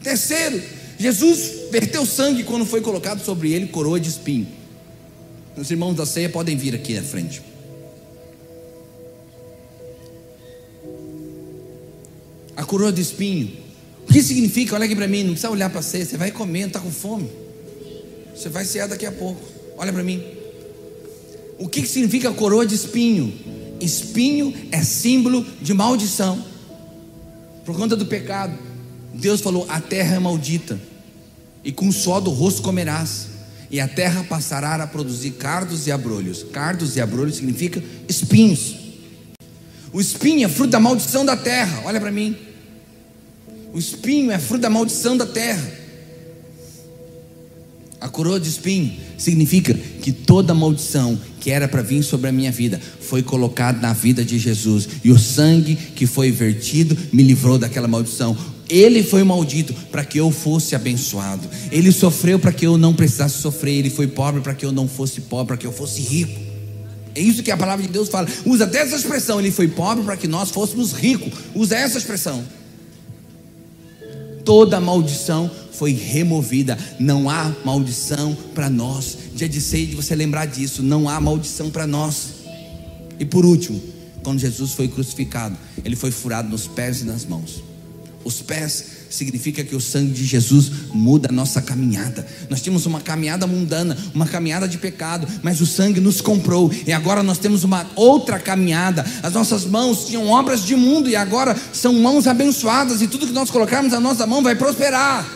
Terceiro, 0.02 0.62
Jesus 0.98 1.70
verteu 1.72 2.06
sangue 2.06 2.44
quando 2.44 2.66
foi 2.66 2.82
colocado 2.82 3.24
sobre 3.24 3.52
ele 3.52 3.68
coroa 3.68 4.00
de 4.00 4.10
espinho. 4.10 4.48
Os 5.58 5.70
irmãos 5.70 5.94
da 5.94 6.06
ceia 6.06 6.30
podem 6.30 6.56
vir 6.56 6.74
aqui 6.74 6.98
à 6.98 7.04
frente. 7.04 7.42
A 12.56 12.64
coroa 12.64 12.92
de 12.92 13.02
espinho. 13.02 13.52
O 14.08 14.14
que 14.14 14.22
significa? 14.22 14.76
Olha 14.76 14.86
aqui 14.86 14.96
para 14.96 15.08
mim, 15.08 15.24
não 15.24 15.32
precisa 15.32 15.50
olhar 15.50 15.70
para 15.70 15.80
a 15.80 15.84
ceia, 15.84 16.06
você 16.06 16.16
vai 16.16 16.32
comer, 16.32 16.68
está 16.68 16.80
com 16.80 16.92
fome. 16.92 17.30
Você 18.34 18.50
vai 18.50 18.64
cear 18.64 18.88
daqui 18.88 19.06
a 19.06 19.12
pouco. 19.12 19.42
Olha 19.78 19.92
para 19.92 20.04
mim. 20.04 20.24
O 21.58 21.68
que 21.68 21.86
significa 21.86 22.32
coroa 22.32 22.66
de 22.66 22.76
espinho? 22.76 23.34
Espinho 23.86 24.54
é 24.72 24.84
símbolo 24.84 25.46
de 25.62 25.74
maldição. 25.74 26.44
Por 27.64 27.76
conta 27.76 27.96
do 27.96 28.06
pecado. 28.06 28.58
Deus 29.14 29.42
falou: 29.42 29.66
a 29.70 29.80
terra 29.80 30.16
é 30.16 30.20
maldita, 30.20 30.80
e 31.64 31.72
com 31.72 31.88
o 31.88 31.94
suor 31.94 32.20
do 32.20 32.32
rosto 32.32 32.62
comerás 32.62 33.36
e 33.70 33.80
a 33.80 33.88
terra 33.88 34.24
passará 34.24 34.76
a 34.76 34.88
produzir 34.88 35.32
cardos 35.32 35.88
e 35.88 35.92
abrolhos. 35.92 36.44
Cardos 36.44 36.96
e 36.96 37.02
abrolhos 37.02 37.38
significa 37.38 37.84
espinhos. 38.08 38.76
O 39.92 40.00
espinho 40.00 40.46
é 40.46 40.50
fruto 40.50 40.72
da 40.72 40.80
maldição 40.80 41.26
da 41.26 41.36
terra. 41.36 41.82
Olha 41.86 42.00
para 42.00 42.12
mim. 42.12 42.36
O 43.74 43.80
espinho 43.80 44.32
é 44.32 44.40
fruto 44.40 44.62
da 44.62 44.70
maldição 44.70 45.18
da 45.18 45.26
terra. 45.26 45.86
A 48.00 48.08
coroa 48.08 48.40
de 48.40 48.50
espinho 48.50 48.98
significa 49.18 49.78
que 50.06 50.12
toda 50.12 50.54
maldição 50.54 51.20
que 51.40 51.50
era 51.50 51.68
para 51.68 51.82
vir 51.82 52.04
sobre 52.04 52.30
a 52.30 52.32
minha 52.32 52.52
vida 52.52 52.80
foi 53.00 53.24
colocada 53.24 53.80
na 53.80 53.92
vida 53.92 54.24
de 54.24 54.38
Jesus, 54.38 54.88
e 55.04 55.10
o 55.10 55.18
sangue 55.18 55.76
que 55.76 56.06
foi 56.06 56.30
vertido 56.30 56.96
me 57.12 57.24
livrou 57.24 57.58
daquela 57.58 57.88
maldição. 57.88 58.38
Ele 58.70 59.02
foi 59.02 59.24
maldito 59.24 59.74
para 59.92 60.06
que 60.06 60.20
eu 60.20 60.30
fosse 60.30 60.76
abençoado. 60.76 61.50
Ele 61.72 61.92
sofreu 61.92 62.38
para 62.38 62.52
que 62.52 62.68
eu 62.68 62.78
não 62.78 62.94
precisasse 62.94 63.42
sofrer. 63.42 63.80
Ele 63.80 63.90
foi 63.90 64.06
pobre 64.06 64.42
para 64.42 64.54
que 64.54 64.64
eu 64.64 64.72
não 64.72 64.88
fosse 64.88 65.22
pobre, 65.22 65.48
para 65.48 65.58
que 65.58 65.66
eu 65.66 65.72
fosse 65.72 66.02
rico. 66.02 66.40
É 67.16 67.20
isso 67.20 67.42
que 67.42 67.50
a 67.50 67.58
palavra 67.58 67.84
de 67.84 67.92
Deus 67.92 68.08
fala. 68.08 68.28
Usa 68.46 68.66
até 68.66 68.80
essa 68.82 68.96
expressão. 68.96 69.40
Ele 69.40 69.50
foi 69.50 69.68
pobre 69.68 70.04
para 70.04 70.18
que 70.18 70.28
nós 70.28 70.52
fôssemos 70.52 70.94
ricos. 70.94 71.34
Usa 71.56 71.76
essa 71.76 71.98
expressão. 71.98 72.44
Toda 74.44 74.80
maldição 74.80 75.50
foi 75.76 75.92
removida. 75.92 76.78
Não 77.00 77.30
há 77.30 77.54
maldição 77.64 78.36
para 78.54 78.70
nós. 78.70 79.18
Dia 79.36 79.50
de 79.50 79.62
ceia 79.62 79.86
de 79.86 79.96
você 79.96 80.16
lembrar 80.16 80.46
disso. 80.46 80.82
Não 80.82 81.08
há 81.08 81.20
maldição 81.20 81.70
para 81.70 81.86
nós. 81.86 82.36
E 83.20 83.26
por 83.26 83.46
último, 83.46 83.82
quando 84.24 84.40
Jesus 84.40 84.72
foi 84.72 84.88
crucificado, 84.88 85.56
ele 85.84 85.96
foi 85.96 86.12
furado 86.12 86.50
nos 86.50 86.68
pés 86.68 87.02
e 87.02 87.06
nas 87.06 87.26
mãos. 87.26 87.64
Os 88.24 88.42
pés 88.42 88.86
significa 89.08 89.64
que 89.64 89.76
o 89.76 89.80
sangue 89.80 90.12
de 90.12 90.26
Jesus 90.26 90.72
muda 90.92 91.30
a 91.30 91.32
nossa 91.32 91.62
caminhada. 91.62 92.26
Nós 92.50 92.60
tínhamos 92.60 92.88
uma 92.88 93.00
caminhada 93.00 93.46
mundana, 93.46 93.96
uma 94.16 94.26
caminhada 94.26 94.68
de 94.68 94.80
pecado, 94.80 95.28
mas 95.44 95.62
o 95.62 95.66
sangue 95.66 96.00
nos 96.00 96.22
comprou 96.22 96.72
e 96.88 96.92
agora 96.92 97.22
nós 97.22 97.38
temos 97.38 97.64
uma 97.64 97.86
outra 97.96 98.40
caminhada. 98.40 99.06
As 99.22 99.34
nossas 99.34 99.64
mãos 99.64 100.08
tinham 100.08 100.28
obras 100.28 100.66
de 100.66 100.76
mundo 100.76 101.08
e 101.08 101.16
agora 101.16 101.56
são 101.72 101.94
mãos 101.94 102.26
abençoadas 102.26 103.00
e 103.02 103.08
tudo 103.08 103.28
que 103.28 103.34
nós 103.34 103.52
colocarmos 103.52 103.92
na 103.92 104.00
nossa 104.00 104.26
mão 104.26 104.42
vai 104.42 104.56
prosperar. 104.56 105.35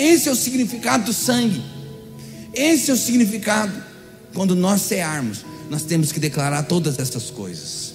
Esse 0.00 0.30
é 0.30 0.32
o 0.32 0.34
significado 0.34 1.04
do 1.04 1.12
sangue. 1.12 1.62
Esse 2.54 2.90
é 2.90 2.94
o 2.94 2.96
significado. 2.96 3.72
Quando 4.32 4.56
nós 4.56 4.80
cearmos, 4.80 5.44
nós 5.68 5.82
temos 5.82 6.10
que 6.10 6.18
declarar 6.18 6.62
todas 6.62 6.98
essas 6.98 7.28
coisas. 7.28 7.92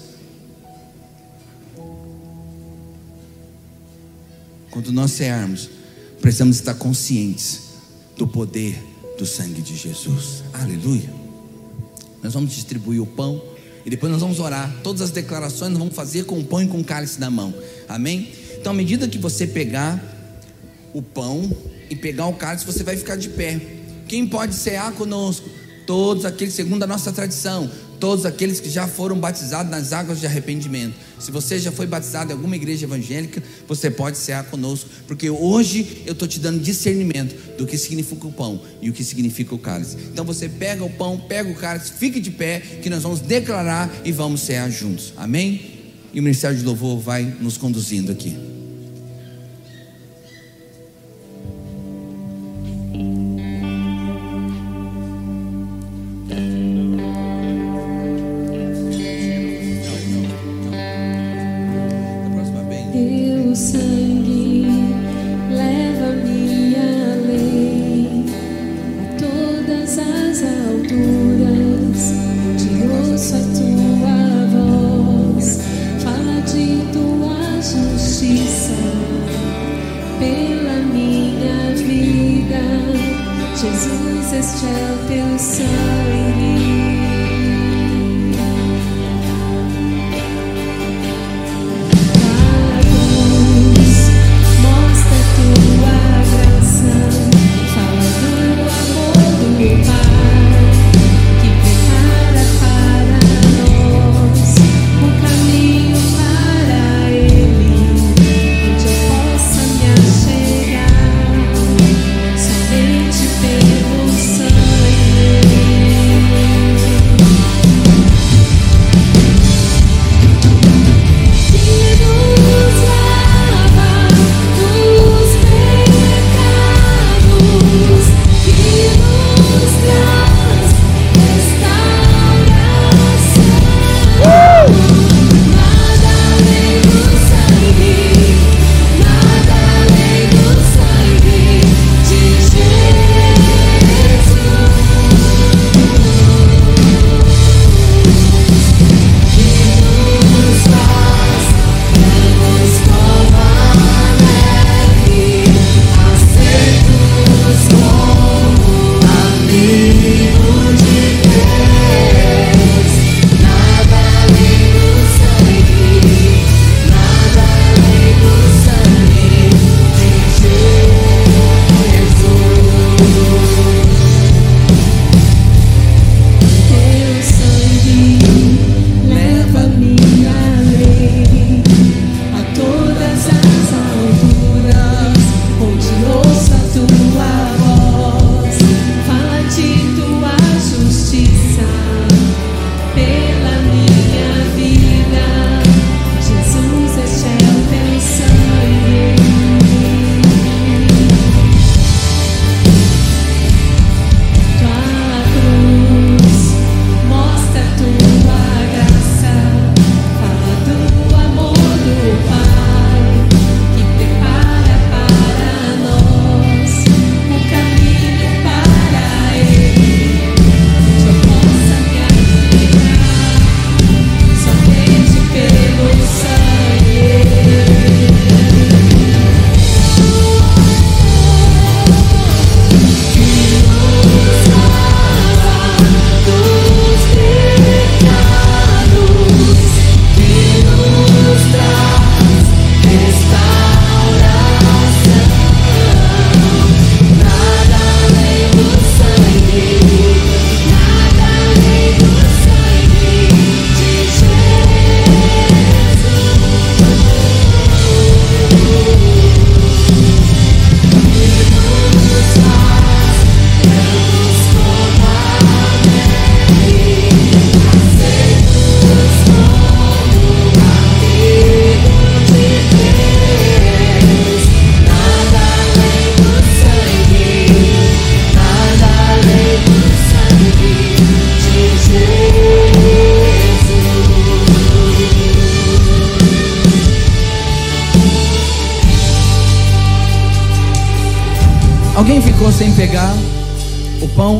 Quando 4.70 4.92
nós 4.92 5.10
cearmos, 5.10 5.68
precisamos 6.20 6.56
estar 6.56 6.74
conscientes 6.74 7.62
do 8.16 8.28
poder 8.28 8.80
do 9.18 9.26
sangue 9.26 9.60
de 9.60 9.74
Jesus. 9.74 10.44
Aleluia. 10.52 11.12
Nós 12.22 12.34
vamos 12.34 12.54
distribuir 12.54 13.02
o 13.02 13.06
pão 13.06 13.42
E 13.84 13.90
depois 13.90 14.12
nós 14.12 14.20
vamos 14.20 14.38
orar. 14.38 14.72
Todas 14.82 15.02
as 15.02 15.10
declarações 15.10 15.70
nós 15.70 15.78
vamos 15.78 15.94
fazer 15.94 16.24
com 16.24 16.38
o 16.38 16.44
pão 16.44 16.62
e 16.62 16.68
com 16.68 16.80
o 16.80 16.84
cálice 16.84 17.18
na 17.18 17.30
mão. 17.30 17.52
Amém? 17.88 18.32
Então, 18.58 18.72
à 18.72 18.74
medida 18.74 19.08
que 19.08 19.18
você 19.18 19.46
pegar 19.46 20.15
o 20.96 21.02
pão 21.02 21.54
e 21.90 21.94
pegar 21.94 22.26
o 22.26 22.32
cálice, 22.32 22.64
você 22.64 22.82
vai 22.82 22.96
ficar 22.96 23.16
de 23.16 23.28
pé. 23.28 23.60
Quem 24.08 24.26
pode 24.26 24.54
cear 24.54 24.92
conosco? 24.92 25.46
Todos 25.86 26.24
aqueles, 26.24 26.54
segundo 26.54 26.82
a 26.84 26.86
nossa 26.86 27.12
tradição, 27.12 27.70
todos 28.00 28.24
aqueles 28.24 28.60
que 28.60 28.70
já 28.70 28.88
foram 28.88 29.20
batizados 29.20 29.70
nas 29.70 29.92
águas 29.92 30.18
de 30.18 30.26
arrependimento. 30.26 30.94
Se 31.20 31.30
você 31.30 31.58
já 31.58 31.70
foi 31.70 31.86
batizado 31.86 32.30
em 32.30 32.34
alguma 32.34 32.56
igreja 32.56 32.86
evangélica, 32.86 33.42
você 33.68 33.90
pode 33.90 34.16
cear 34.16 34.44
conosco, 34.44 34.88
porque 35.06 35.28
hoje 35.28 36.02
eu 36.06 36.14
estou 36.14 36.26
te 36.26 36.40
dando 36.40 36.60
discernimento 36.60 37.58
do 37.58 37.66
que 37.66 37.76
significa 37.76 38.26
o 38.26 38.32
pão 38.32 38.62
e 38.80 38.88
o 38.88 38.92
que 38.94 39.04
significa 39.04 39.54
o 39.54 39.58
cálice. 39.58 39.98
Então 40.10 40.24
você 40.24 40.48
pega 40.48 40.82
o 40.82 40.88
pão, 40.88 41.18
pega 41.18 41.50
o 41.50 41.54
cálice, 41.54 41.92
fique 41.92 42.18
de 42.20 42.30
pé, 42.30 42.60
que 42.82 42.88
nós 42.88 43.02
vamos 43.02 43.20
declarar 43.20 43.94
e 44.02 44.10
vamos 44.12 44.40
cear 44.40 44.70
juntos. 44.70 45.12
Amém? 45.14 45.60
E 46.14 46.20
o 46.20 46.22
Ministério 46.22 46.56
de 46.56 46.64
Louvor 46.64 46.98
vai 46.98 47.22
nos 47.38 47.58
conduzindo 47.58 48.10
aqui. 48.10 48.55
alturas, 70.86 72.14
te 72.56 72.70
ouço 72.86 73.34
a 73.34 73.40
tua 73.56 74.46
voz, 74.52 75.58
fala 76.02 76.40
de 76.42 76.66
tua 76.92 77.60
justiça 77.60 78.78
pela 80.20 80.76
minha 80.92 81.74
vida. 81.74 82.62
Jesus, 83.56 84.32
este 84.32 84.66
é 84.66 84.68
o 84.92 84.98
teu 85.08 85.25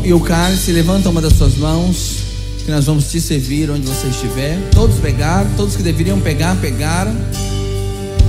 e 0.07 0.13
o 0.13 0.21
cálice, 0.21 0.71
levanta 0.71 1.11
uma 1.11 1.21
das 1.21 1.33
suas 1.33 1.57
mãos, 1.57 2.19
que 2.65 2.71
nós 2.71 2.85
vamos 2.85 3.11
te 3.11 3.21
servir 3.21 3.69
onde 3.73 3.89
você 3.89 4.07
estiver. 4.07 4.57
Todos 4.71 5.01
pegaram, 5.01 5.51
todos 5.57 5.75
que 5.75 5.83
deveriam 5.83 6.21
pegar, 6.21 6.55
pegaram. 6.61 7.13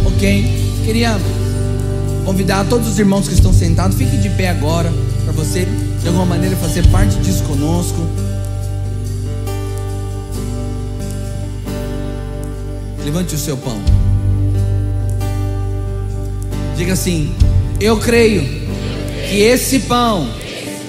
Ok? 0.03 0.43
Queria 0.83 1.15
convidar 2.25 2.65
todos 2.65 2.87
os 2.87 2.97
irmãos 2.97 3.27
que 3.27 3.35
estão 3.35 3.53
sentados, 3.53 3.95
fique 3.95 4.17
de 4.17 4.27
pé 4.31 4.49
agora, 4.49 4.91
para 5.23 5.31
você 5.31 5.67
de 6.01 6.07
alguma 6.07 6.25
maneira 6.25 6.55
fazer 6.55 6.83
parte 6.87 7.15
disso 7.17 7.43
conosco. 7.43 8.01
Levante 13.05 13.35
o 13.35 13.37
seu 13.37 13.55
pão. 13.55 13.79
Diga 16.75 16.93
assim: 16.93 17.31
Eu 17.79 17.97
creio 17.97 18.41
que 19.29 19.41
esse 19.41 19.81
pão 19.81 20.27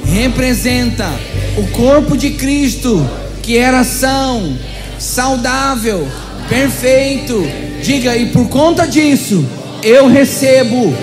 representa 0.09 1.09
o 1.57 1.67
corpo 1.69 2.17
de 2.17 2.31
Cristo, 2.31 3.09
que 3.43 3.59
era 3.59 3.85
são, 3.85 4.57
saudável, 4.99 6.07
perfeito. 6.49 7.47
Diga, 7.83 8.17
e 8.17 8.27
por 8.27 8.49
conta 8.49 8.87
disso, 8.87 9.45
eu 9.83 10.09
recebo 10.09 10.95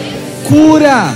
cura. 0.48 1.14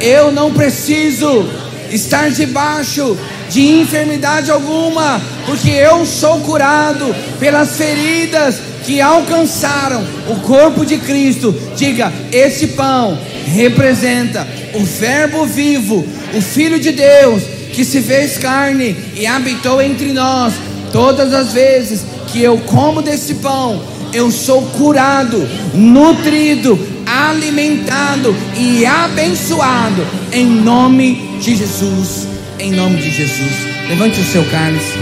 Eu 0.00 0.32
não 0.32 0.52
preciso 0.52 1.46
estar 1.90 2.30
debaixo 2.30 3.16
de 3.50 3.80
enfermidade 3.80 4.50
alguma, 4.50 5.20
porque 5.44 5.70
eu 5.70 6.06
sou 6.06 6.40
curado 6.40 7.14
pelas 7.38 7.76
feridas 7.76 8.56
que 8.84 9.00
alcançaram 9.00 10.02
o 10.28 10.36
corpo 10.36 10.86
de 10.86 10.98
Cristo. 10.98 11.54
Diga: 11.76 12.12
esse 12.32 12.68
pão 12.68 13.18
representa 13.46 14.46
o 14.74 14.84
Verbo 14.84 15.44
vivo, 15.46 16.06
o 16.34 16.40
Filho 16.40 16.78
de 16.78 16.92
Deus, 16.92 17.42
que 17.72 17.84
se 17.84 18.00
fez 18.00 18.38
carne 18.38 18.96
e 19.14 19.26
habitou 19.26 19.80
entre 19.80 20.12
nós. 20.12 20.54
Todas 20.92 21.32
as 21.32 21.52
vezes 21.52 22.04
que 22.28 22.42
eu 22.42 22.58
como 22.58 23.00
desse 23.00 23.34
pão, 23.34 23.80
eu 24.12 24.30
sou 24.30 24.62
curado, 24.62 25.48
nutrido, 25.72 26.78
alimentado 27.06 28.34
e 28.56 28.84
abençoado 28.84 30.04
em 30.32 30.46
nome 30.46 31.38
de 31.40 31.56
Jesus. 31.56 32.26
Em 32.58 32.72
nome 32.72 32.96
de 32.96 33.10
Jesus. 33.10 33.52
Levante 33.88 34.20
o 34.20 34.24
seu 34.24 34.44
cálice. 34.44 34.98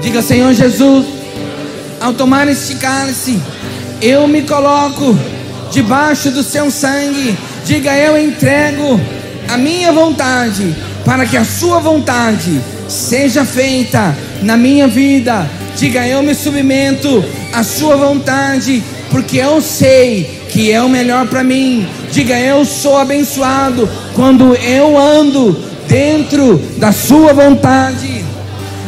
Diga, 0.00 0.22
Senhor 0.22 0.52
Jesus, 0.52 1.06
ao 2.00 2.12
tomar 2.12 2.46
este 2.48 2.76
cálice, 2.76 3.40
eu 4.00 4.28
me 4.28 4.42
coloco 4.42 5.16
debaixo 5.72 6.30
do 6.30 6.42
seu 6.42 6.70
sangue. 6.70 7.36
Diga, 7.64 7.96
eu 7.96 8.16
entrego 8.18 9.00
a 9.48 9.56
minha 9.56 9.92
vontade 9.92 10.74
para 11.04 11.26
que 11.26 11.36
a 11.36 11.44
sua 11.44 11.80
vontade 11.80 12.60
seja 12.86 13.44
feita 13.44 14.16
na 14.42 14.56
minha 14.56 14.86
vida. 14.86 15.48
Diga, 15.76 16.06
eu 16.06 16.22
me 16.22 16.34
submeto 16.34 17.24
à 17.52 17.62
sua 17.62 17.96
vontade, 17.96 18.82
porque 19.10 19.38
eu 19.38 19.60
sei 19.60 20.42
que 20.50 20.70
é 20.70 20.82
o 20.82 20.88
melhor 20.88 21.26
para 21.26 21.42
mim. 21.42 21.86
Diga, 22.10 22.38
eu 22.38 22.64
sou 22.64 22.98
abençoado 22.98 23.88
quando 24.14 24.54
eu 24.56 24.98
ando 24.98 25.52
dentro 25.88 26.58
da 26.76 26.92
sua 26.92 27.32
vontade. 27.32 28.24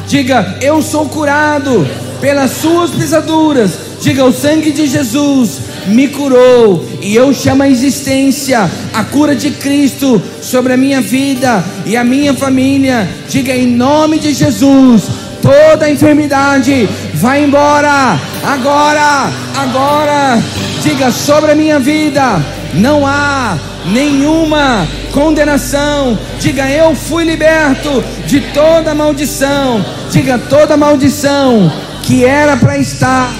Diga, 0.06 0.58
eu 0.60 0.82
sou 0.82 1.06
curado 1.08 1.86
pelas 2.20 2.52
suas 2.52 2.90
pisaduras. 2.90 3.72
Diga, 4.00 4.24
o 4.24 4.32
sangue 4.32 4.70
de 4.70 4.86
Jesus 4.86 5.60
me 5.86 6.08
curou 6.08 6.84
e 7.00 7.14
eu 7.14 7.32
chamo 7.34 7.62
a 7.62 7.68
existência 7.68 8.70
a 8.94 9.04
cura 9.04 9.34
de 9.34 9.50
Cristo 9.50 10.20
sobre 10.40 10.72
a 10.72 10.76
minha 10.76 11.00
vida 11.00 11.62
e 11.84 11.96
a 11.96 12.04
minha 12.04 12.34
família. 12.34 13.08
Diga 13.28 13.54
em 13.54 13.66
nome 13.66 14.18
de 14.18 14.32
Jesus, 14.32 15.04
toda 15.42 15.90
enfermidade 15.90 16.88
vai 17.14 17.44
embora 17.44 18.18
agora, 18.44 19.30
agora. 19.56 20.42
Diga 20.82 21.10
sobre 21.10 21.52
a 21.52 21.54
minha 21.54 21.78
vida, 21.78 22.42
não 22.74 23.06
há 23.06 23.58
nenhuma 23.86 24.88
condenação. 25.12 26.18
Diga 26.38 26.70
eu 26.70 26.94
fui 26.94 27.24
liberto 27.24 28.02
de 28.26 28.40
toda 28.52 28.94
maldição. 28.94 29.84
Diga 30.10 30.38
toda 30.38 30.76
maldição 30.76 31.70
que 32.10 32.24
era 32.24 32.56
para 32.56 32.76
estar 32.76 33.32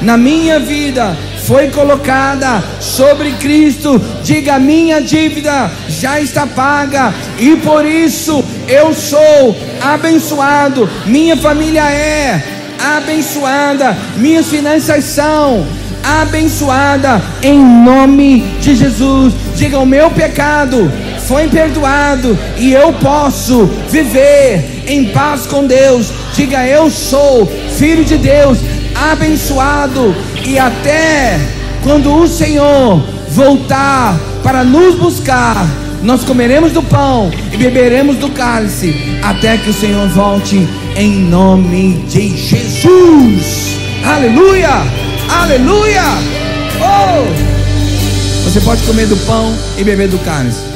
na 0.00 0.16
minha 0.16 0.58
vida 0.58 1.14
foi 1.44 1.68
colocada 1.68 2.64
sobre 2.80 3.32
Cristo. 3.32 4.00
Diga: 4.24 4.58
minha 4.58 5.02
dívida 5.02 5.70
já 5.86 6.18
está 6.18 6.46
paga 6.46 7.12
e 7.38 7.56
por 7.56 7.84
isso 7.84 8.42
eu 8.66 8.94
sou 8.94 9.54
abençoado. 9.82 10.88
Minha 11.04 11.36
família 11.36 11.82
é 11.90 12.42
abençoada. 12.96 13.94
Minhas 14.16 14.46
finanças 14.46 15.04
são 15.04 15.66
abençoada 16.02 17.20
em 17.42 17.62
nome 17.62 18.40
de 18.62 18.74
Jesus. 18.74 19.34
Diga: 19.54 19.78
o 19.78 19.84
meu 19.84 20.10
pecado 20.10 20.90
foi 21.28 21.48
perdoado 21.48 22.38
e 22.56 22.72
eu 22.72 22.94
posso 22.94 23.66
viver 23.90 24.75
em 24.86 25.06
paz 25.06 25.46
com 25.46 25.66
Deus. 25.66 26.08
Diga: 26.34 26.66
eu 26.66 26.90
sou 26.90 27.46
filho 27.76 28.04
de 28.04 28.16
Deus, 28.16 28.58
abençoado 28.94 30.14
e 30.44 30.58
até 30.58 31.38
quando 31.82 32.14
o 32.14 32.26
Senhor 32.26 33.00
voltar 33.30 34.18
para 34.42 34.64
nos 34.64 34.94
buscar, 34.94 35.66
nós 36.02 36.24
comeremos 36.24 36.72
do 36.72 36.82
pão 36.82 37.30
e 37.52 37.56
beberemos 37.56 38.16
do 38.16 38.28
cálice 38.30 38.94
até 39.22 39.56
que 39.56 39.70
o 39.70 39.74
Senhor 39.74 40.08
volte 40.08 40.66
em 40.96 41.12
nome 41.20 42.04
de 42.08 42.36
Jesus. 42.36 43.76
Aleluia! 44.04 44.70
Aleluia! 45.28 46.02
Oh! 46.80 47.56
Você 48.44 48.60
pode 48.60 48.82
comer 48.84 49.06
do 49.06 49.16
pão 49.18 49.52
e 49.76 49.84
beber 49.84 50.08
do 50.08 50.18
cálice. 50.18 50.75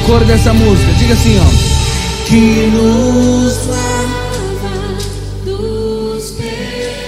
O 0.00 0.06
coro 0.06 0.24
dessa 0.24 0.52
música. 0.52 0.92
Diga 0.94 1.14
assim, 1.14 1.38
ó. 1.38 1.44
Que 2.26 2.66
nos 2.72 3.70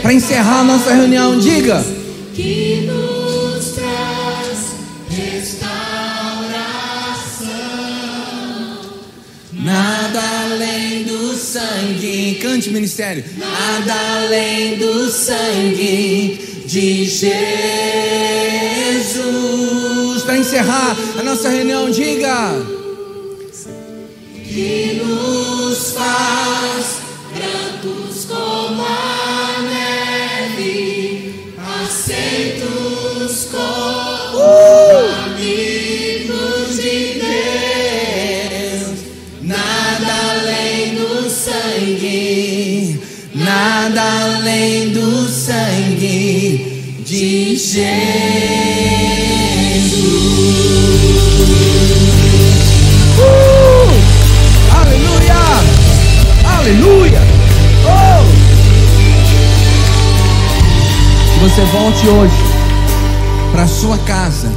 Para 0.03 0.13
encerrar 0.15 0.61
a 0.61 0.65
nossa 0.65 0.93
reunião, 0.93 1.39
diga. 1.39 1.85
Que 2.35 2.89
nos 2.91 3.67
traz 3.73 4.73
restauração. 5.09 5.61
Nada 9.53 10.21
além 10.51 11.05
do 11.05 11.35
sangue. 11.35 12.39
Cante, 12.43 12.71
ministério. 12.71 13.25
Nada 13.39 13.95
além 14.25 14.77
do 14.77 15.09
sangue 15.09 16.65
de 16.67 17.05
Jesus 17.05 17.53
para 20.25 20.37
encerrar 20.39 20.97
a 21.19 21.23
nossa 21.23 21.49
reunião, 21.49 21.91
diga. 21.91 22.72
Uh! 47.75 47.79
Aleluia! 54.77 55.35
Aleluia! 56.59 57.21
Oh! 57.87 58.25
Que 61.33 61.41
você 61.41 61.65
volte 61.73 62.07
hoje 62.09 62.35
para 63.53 63.67
sua 63.67 63.97
casa, 64.01 64.53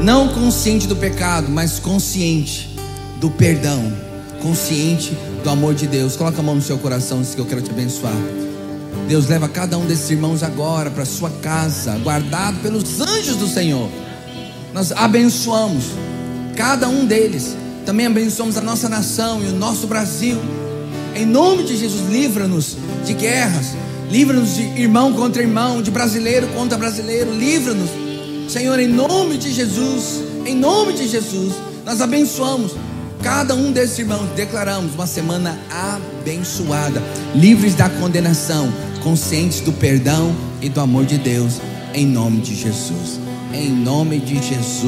não 0.00 0.28
consciente 0.28 0.86
do 0.86 0.96
pecado, 0.96 1.50
mas 1.50 1.78
consciente 1.78 2.74
do 3.20 3.30
perdão, 3.30 3.92
consciente 4.40 5.14
do 5.44 5.50
amor 5.50 5.74
de 5.74 5.86
Deus. 5.86 6.16
Coloca 6.16 6.40
a 6.40 6.42
mão 6.42 6.54
no 6.54 6.62
seu 6.62 6.78
coração, 6.78 7.20
diz 7.20 7.34
que 7.34 7.40
eu 7.42 7.46
quero 7.46 7.60
te 7.60 7.70
abençoar. 7.70 8.45
Deus 9.08 9.28
leva 9.28 9.48
cada 9.48 9.78
um 9.78 9.86
desses 9.86 10.10
irmãos 10.10 10.42
agora 10.42 10.90
para 10.90 11.04
sua 11.04 11.30
casa, 11.30 11.96
guardado 11.98 12.58
pelos 12.60 13.00
anjos 13.00 13.36
do 13.36 13.46
Senhor. 13.46 13.88
Nós 14.74 14.90
abençoamos 14.90 15.84
cada 16.56 16.88
um 16.88 17.06
deles. 17.06 17.56
Também 17.84 18.06
abençoamos 18.06 18.56
a 18.56 18.60
nossa 18.60 18.88
nação 18.88 19.40
e 19.44 19.46
o 19.46 19.52
nosso 19.52 19.86
Brasil. 19.86 20.36
Em 21.14 21.24
nome 21.24 21.62
de 21.62 21.76
Jesus, 21.76 22.10
livra-nos 22.10 22.76
de 23.04 23.14
guerras, 23.14 23.76
livra-nos 24.10 24.56
de 24.56 24.62
irmão 24.80 25.12
contra 25.12 25.40
irmão, 25.40 25.80
de 25.80 25.90
brasileiro 25.90 26.48
contra 26.48 26.76
brasileiro, 26.76 27.32
livra-nos. 27.32 27.90
Senhor, 28.48 28.78
em 28.80 28.88
nome 28.88 29.38
de 29.38 29.52
Jesus, 29.52 30.22
em 30.44 30.54
nome 30.56 30.92
de 30.94 31.06
Jesus, 31.08 31.54
nós 31.84 32.00
abençoamos 32.00 32.72
cada 33.22 33.54
um 33.54 33.72
desses 33.72 33.98
irmãos, 33.98 34.28
declaramos 34.36 34.94
uma 34.94 35.06
semana 35.06 35.58
abençoada, 35.70 37.02
livres 37.34 37.74
da 37.74 37.88
condenação, 37.88 38.72
conscientes 39.06 39.60
do 39.60 39.72
perdão 39.72 40.34
e 40.60 40.68
do 40.68 40.80
amor 40.80 41.06
de 41.06 41.16
Deus, 41.16 41.60
em 41.94 42.04
nome 42.04 42.40
de 42.40 42.56
Jesus. 42.56 43.20
Em 43.54 43.70
nome 43.70 44.18
de 44.18 44.34
Jesus. 44.42 44.84